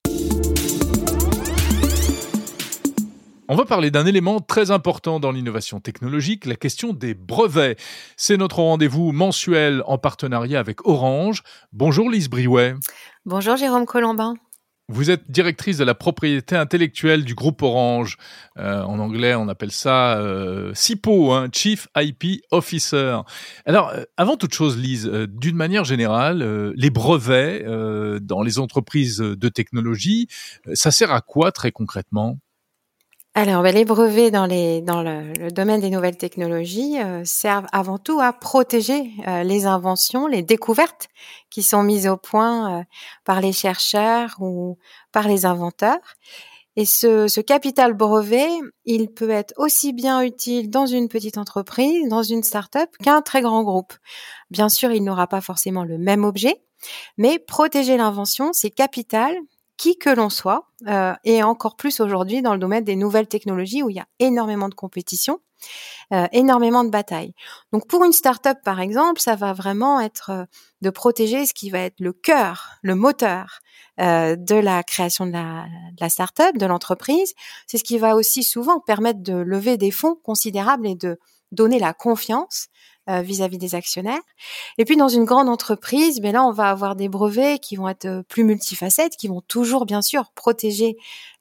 [3.49, 7.78] On va parler d'un élément très important dans l'innovation technologique, la question des brevets.
[8.16, 11.44] C'est notre rendez-vous mensuel en partenariat avec Orange.
[11.72, 12.74] Bonjour Lise Briouet.
[13.24, 14.34] Bonjour Jérôme Colombin.
[14.88, 18.18] Vous êtes directrice de la propriété intellectuelle du groupe Orange.
[18.59, 23.18] Euh, en anglais, on appelle ça euh, CIPO, hein, Chief IP Officer.
[23.64, 27.64] Alors, euh, avant toute chose, Lise, euh, d'une manière générale, les brevets
[28.20, 30.28] dans les entreprises de technologie,
[30.74, 32.38] ça sert à quoi très concrètement?
[33.39, 37.99] Alors, ben, les brevets dans, les, dans le, domaine des nouvelles technologies euh, servent avant
[37.99, 41.09] tout à protéger euh, les inventions, les découvertes
[41.51, 42.84] qui sont mises au point euh,
[43.26, 44.78] par les chercheurs ou
[45.12, 46.16] par les inventeurs.
[46.76, 48.49] Et ce, ce capital brevet,
[48.87, 53.43] il peut être aussi bien utile dans une petite entreprise, dans une start-up, qu'un très
[53.43, 53.93] grand groupe.
[54.51, 56.62] Bien sûr, il n'aura pas forcément le même objet,
[57.18, 59.37] mais protéger l'invention, c'est capital
[59.77, 63.83] qui que l'on soit, euh, et encore plus aujourd'hui dans le domaine des nouvelles technologies
[63.83, 65.41] où il y a énormément de compétition,
[66.12, 67.35] euh, énormément de batailles.
[67.72, 70.45] Donc pour une start-up par exemple, ça va vraiment être euh,
[70.83, 73.61] de protéger ce qui va être le cœur, le moteur
[74.01, 77.35] euh, de la création de la, de la start-up, de l'entreprise.
[77.66, 81.18] C'est ce qui va aussi souvent permettre de lever des fonds considérables et de
[81.51, 82.68] donner la confiance
[83.09, 84.21] euh, vis-à-vis des actionnaires.
[84.79, 87.89] Et puis dans une grande entreprise, ben là on va avoir des brevets qui vont
[87.89, 90.97] être euh, plus multifacettes, qui vont toujours bien sûr protéger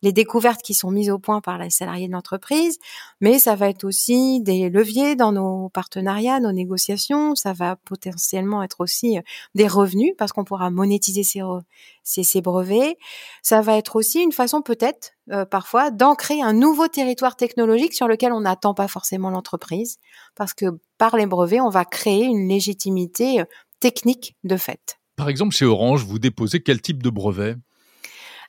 [0.05, 2.77] les découvertes qui sont mises au point par les salariés de l'entreprise,
[3.19, 8.63] mais ça va être aussi des leviers dans nos partenariats, nos négociations, ça va potentiellement
[8.63, 9.21] être aussi euh,
[9.53, 12.97] des revenus parce qu'on pourra monétiser ces, brevets,
[13.41, 15.11] ça va être aussi une façon peut-être
[15.49, 19.97] parfois d'ancrer un nouveau territoire technologique sur lequel on n'attend pas forcément l'entreprise
[20.35, 23.45] parce que par les brevets, on va créer une légitimité euh,
[23.79, 24.99] technique de fait.
[25.15, 27.55] Par exemple, chez Orange, vous déposez quel type de brevet?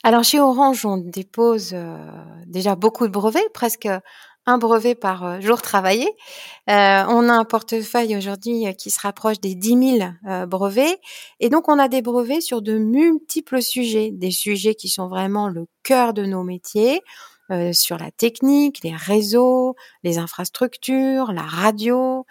[0.03, 1.97] Alors chez Orange, on dépose euh,
[2.45, 3.89] déjà beaucoup de brevets, presque
[4.45, 6.07] un brevet par euh, jour travaillé.
[6.67, 10.99] on a un portefeuille aujourd'hui qui se rapproche des 10 000 brevets.
[11.39, 15.49] Et donc, on a des brevets sur de multiples sujets, des sujets qui sont vraiment
[15.49, 17.01] le cœur de nos métiers.
[17.49, 22.25] Euh, sur la technique, les réseaux, les infrastructures, la radio,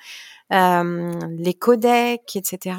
[0.53, 2.78] euh, les codecs, etc.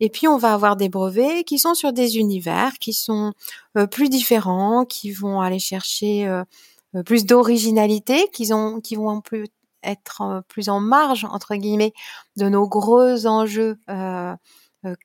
[0.00, 3.32] Et puis on va avoir des brevets qui sont sur des univers qui sont
[3.76, 6.42] euh, plus différents, qui vont aller chercher euh,
[7.04, 9.46] plus d'originalité, qui, ont, qui vont plus
[9.84, 11.92] être plus en marge entre guillemets
[12.36, 13.78] de nos gros enjeux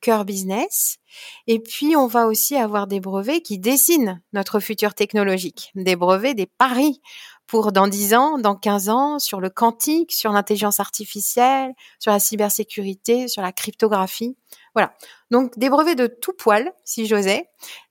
[0.00, 0.98] cœur business.
[1.46, 6.34] Et puis, on va aussi avoir des brevets qui dessinent notre futur technologique, des brevets,
[6.34, 7.00] des paris
[7.46, 12.18] pour dans 10 ans, dans 15 ans, sur le quantique, sur l'intelligence artificielle, sur la
[12.18, 14.36] cybersécurité, sur la cryptographie.
[14.74, 14.94] Voilà.
[15.30, 17.46] Donc des brevets de tout poil, si j'osais,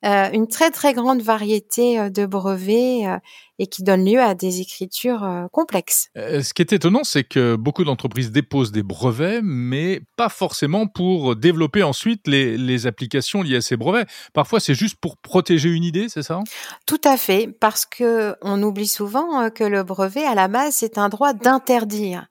[0.06, 3.18] euh, une très très grande variété euh, de brevets euh,
[3.60, 6.10] et qui donne lieu à des écritures complexes.
[6.16, 11.36] ce qui est étonnant, c'est que beaucoup d'entreprises déposent des brevets, mais pas forcément pour
[11.36, 13.11] développer ensuite les, les applications
[13.44, 14.08] liées à ces brevets.
[14.34, 16.40] Parfois, c'est juste pour protéger une idée, c'est ça?
[16.86, 20.98] Tout à fait, parce que on oublie souvent que le brevet, à la base, c'est
[20.98, 22.28] un droit d'interdire.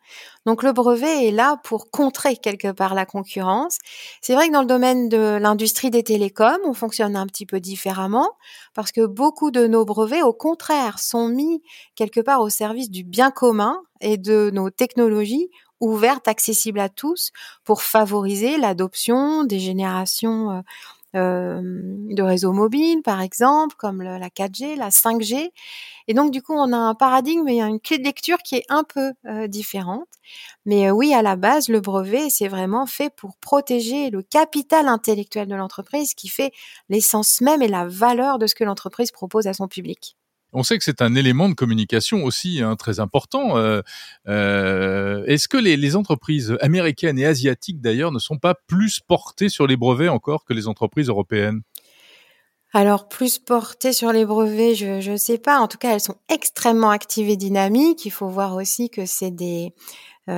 [0.46, 3.76] Donc le brevet est là pour contrer quelque part la concurrence.
[4.22, 7.60] C'est vrai que dans le domaine de l'industrie des télécoms, on fonctionne un petit peu
[7.60, 8.30] différemment
[8.74, 11.62] parce que beaucoup de nos brevets, au contraire, sont mis
[11.94, 15.50] quelque part au service du bien commun et de nos technologies
[15.80, 17.30] ouvertes, accessibles à tous
[17.64, 20.60] pour favoriser l'adoption des générations euh,
[21.16, 25.50] euh, de réseaux mobiles, par exemple, comme la 4G, la 5G.
[26.06, 28.64] Et donc, du coup, on a un paradigme et une clé de lecture qui est
[28.68, 30.08] un peu euh, différente.
[30.66, 35.48] Mais oui, à la base, le brevet, c'est vraiment fait pour protéger le capital intellectuel
[35.48, 36.52] de l'entreprise qui fait
[36.88, 40.16] l'essence même et la valeur de ce que l'entreprise propose à son public.
[40.52, 43.56] On sait que c'est un élément de communication aussi hein, très important.
[43.56, 43.82] Euh,
[44.28, 49.48] euh, Est-ce que les, les, entreprises américaines et asiatiques d'ailleurs ne sont pas plus portées
[49.48, 51.62] sur les brevets encore que les entreprises européennes?
[52.72, 55.58] Alors, plus portées sur les brevets, je ne sais pas.
[55.58, 58.04] En tout cas, elles sont extrêmement actives et dynamiques.
[58.04, 59.74] Il faut voir aussi que c'est des,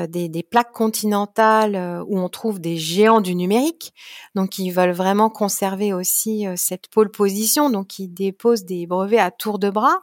[0.06, 3.92] des, des, plaques continentales euh, où on trouve des géants du numérique.
[4.34, 7.70] Donc, ils veulent vraiment conserver aussi euh, cette pole position.
[7.70, 10.02] Donc, ils déposent des brevets à tour de bras.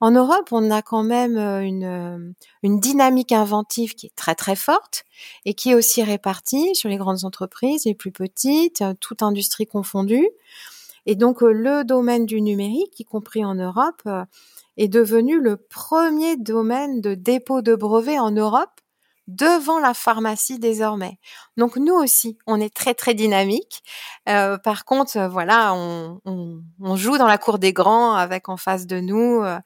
[0.00, 5.04] En Europe, on a quand même une, une dynamique inventive qui est très très forte
[5.44, 10.28] et qui est aussi répartie sur les grandes entreprises, les plus petites, toute industrie confondue.
[11.06, 14.02] Et donc le domaine du numérique, y compris en Europe,
[14.76, 18.81] est devenu le premier domaine de dépôt de brevets en Europe
[19.28, 21.18] devant la pharmacie désormais.
[21.56, 23.82] Donc nous aussi, on est très très dynamique.
[24.28, 28.56] Euh, par contre, euh, voilà, on, on, joue dans la cour des grands avec en
[28.56, 29.58] face de nous euh,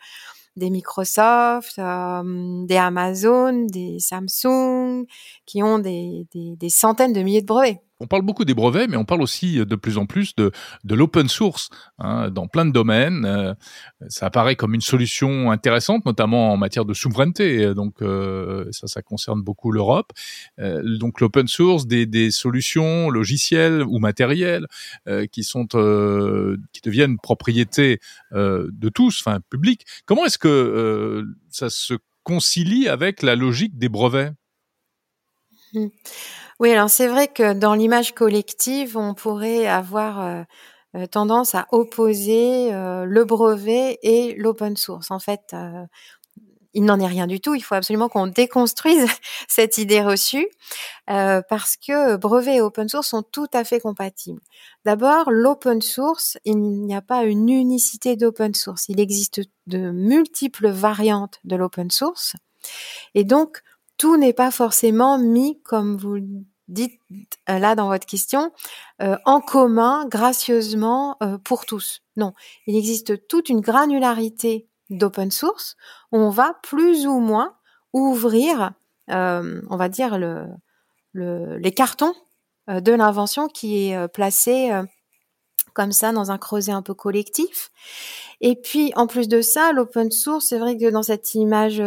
[0.57, 5.05] des Microsoft, des Amazon, des Samsung,
[5.45, 7.86] qui ont des, des, des centaines de milliers de brevets.
[7.99, 10.53] On parle beaucoup des brevets, mais on parle aussi de plus en plus de,
[10.85, 13.25] de l'open source hein, dans plein de domaines.
[13.25, 13.55] Euh,
[14.09, 17.75] ça apparaît comme une solution intéressante, notamment en matière de souveraineté.
[17.75, 20.13] Donc euh, ça, ça concerne beaucoup l'Europe.
[20.59, 24.67] Euh, donc l'open source, des, des, solutions logicielles ou matérielles
[25.33, 28.01] qui sont qui deviennent propriété
[28.33, 29.87] de tous, enfin public.
[30.05, 31.95] Comment est-ce que ça se
[32.25, 34.33] concilie avec la logique des brevets?
[35.73, 35.87] Mmh.
[36.59, 40.43] Oui, alors c'est vrai que dans l'image collective, on pourrait avoir euh,
[40.97, 45.11] euh, tendance à opposer euh, le brevet et l'open source.
[45.11, 45.55] En fait,
[46.73, 47.55] il n'en est rien du tout.
[47.55, 49.07] Il faut absolument qu'on déconstruise
[49.49, 50.49] cette idée reçue
[51.07, 54.41] parce que brevet et open source sont tout à fait compatibles.
[54.85, 58.89] D'abord, l'open source, il n'y a pas une unicité d'open source.
[58.89, 62.35] Il existe de multiples variantes de l'open source.
[63.15, 63.63] Et donc,
[63.99, 66.19] tout n'est pas forcément mis, comme vous
[66.69, 67.01] dites
[67.49, 68.53] euh, là dans votre question,
[69.03, 72.03] euh, en commun, gracieusement, euh, pour tous.
[72.17, 72.33] Non,
[72.67, 75.77] il existe toute une granularité d'open source
[76.13, 77.57] où on va plus ou moins
[77.93, 78.73] ouvrir,
[79.09, 80.47] on va dire, le,
[81.15, 82.15] les cartons
[82.69, 84.71] de l'invention qui est placé
[85.73, 87.71] comme ça dans un creuset un peu collectif.
[88.41, 91.83] Et puis, en plus de ça, l'open source, c'est vrai que dans cette image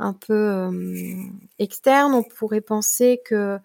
[0.00, 1.14] un peu euh,
[1.58, 3.58] externe, on pourrait penser que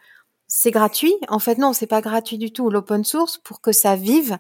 [0.47, 1.15] c'est gratuit.
[1.27, 2.69] En fait, non, c'est pas gratuit du tout.
[2.69, 4.37] L'open source, pour que ça vive,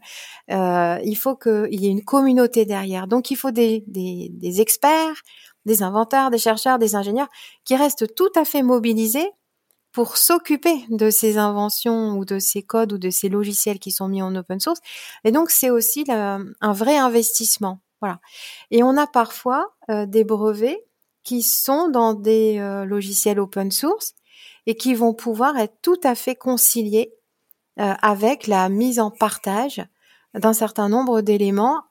[0.51, 3.07] euh, il faut qu'il y ait une communauté derrière.
[3.07, 5.21] Donc, il faut des, des, des, experts,
[5.65, 7.29] des inventeurs, des chercheurs, des ingénieurs
[7.63, 9.31] qui restent tout à fait mobilisés
[9.91, 14.09] pour s'occuper de ces inventions ou de ces codes ou de ces logiciels qui sont
[14.09, 14.81] mis en open source.
[15.23, 17.79] Et donc, c'est aussi un vrai investissement.
[18.01, 18.19] Voilà.
[18.71, 20.85] Et on a parfois euh, des brevets
[21.25, 24.13] qui sont dans des euh, logiciels open source
[24.67, 27.13] et qui vont pouvoir être tout à fait conciliés
[27.79, 29.83] euh, avec la mise en partage
[30.33, 31.81] d'un certain nombre d'éléments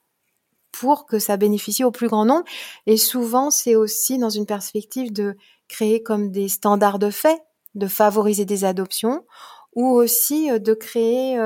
[0.72, 2.44] pour que ça bénéficie au plus grand nombre.
[2.86, 5.36] Et souvent, c'est aussi dans une perspective de
[5.68, 7.42] créer comme des standards de fait,
[7.74, 9.24] de favoriser des adoptions,
[9.74, 11.38] ou aussi euh, de créer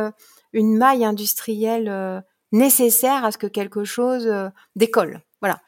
[0.53, 2.22] une maille industrielle
[2.53, 4.30] nécessaire à ce que quelque chose
[4.76, 5.22] décolle.
[5.41, 5.61] Voilà.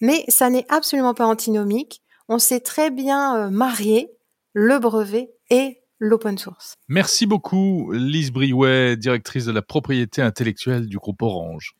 [0.00, 2.02] Mais ça n'est absolument pas antinomique.
[2.28, 4.10] On sait très bien euh, marier
[4.52, 6.74] le brevet et l'open source.
[6.88, 11.74] Merci beaucoup, Lise Briouet, directrice de la propriété intellectuelle du groupe Orange.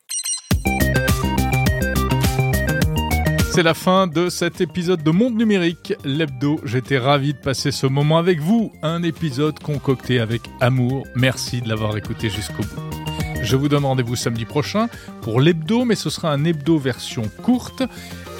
[3.51, 6.61] C'est la fin de cet épisode de Monde Numérique, l'hebdo.
[6.63, 8.71] J'étais ravi de passer ce moment avec vous.
[8.83, 11.05] Un épisode concocté avec amour.
[11.15, 12.88] Merci de l'avoir écouté jusqu'au bout.
[13.49, 14.89] Je vous donne rendez-vous samedi prochain
[15.21, 17.81] pour l'hebdo, mais ce sera un hebdo version courte.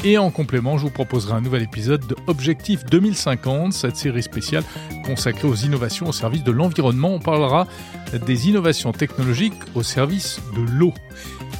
[0.04, 4.64] Et en complément, je vous proposerai un nouvel épisode de Objectif 2050, cette série spéciale
[5.08, 7.10] consacrée aux innovations au service de l'environnement.
[7.12, 7.66] On parlera
[8.24, 10.94] des innovations technologiques au service de l'eau.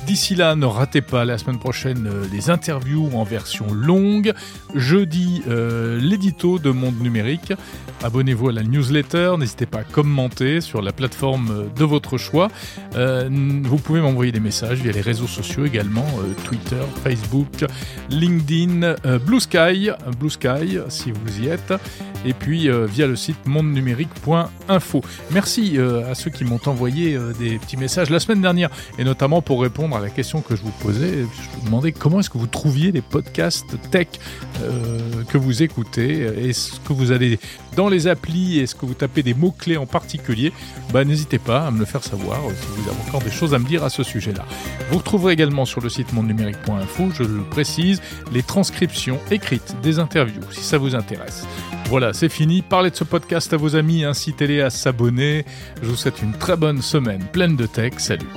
[0.10, 4.34] D'ici là, ne ratez pas la semaine prochaine euh, les interviews en version longue.
[4.74, 7.54] Jeudi, euh, l'édito de Monde Numérique.
[8.02, 9.36] Abonnez-vous à la newsletter.
[9.38, 12.48] N'hésitez pas à commenter sur la plateforme euh, de votre choix.
[12.96, 16.08] vous pouvez m'envoyer des messages via les réseaux sociaux également
[16.44, 17.66] Twitter, Facebook,
[18.10, 21.74] LinkedIn, Blue Sky, Blue Sky si vous y êtes.
[22.26, 25.02] Et puis via le site mondenumérique.info.
[25.32, 29.62] Merci à ceux qui m'ont envoyé des petits messages la semaine dernière et notamment pour
[29.62, 31.20] répondre à la question que je vous posais.
[31.22, 34.08] Je vous demandais comment est-ce que vous trouviez les podcasts tech
[34.62, 36.22] euh, que vous écoutez.
[36.50, 37.40] Est-ce que vous allez
[37.76, 40.54] dans les applis Est-ce que vous tapez des mots-clés en particulier?
[40.94, 43.60] Bah, N'hésitez pas à me le faire savoir si vous avez encore des choses à
[43.60, 44.46] me dire à ce sujet-là.
[44.92, 50.44] Vous retrouverez également sur le site mondenumérique.info, je le précise, les transcriptions écrites des interviews
[50.52, 51.46] si ça vous intéresse.
[51.90, 52.62] Voilà, c'est fini.
[52.62, 55.46] Parlez de ce podcast à vos amis, incitez-les à s'abonner.
[55.82, 57.94] Je vous souhaite une très bonne semaine pleine de tech.
[57.98, 58.28] Salut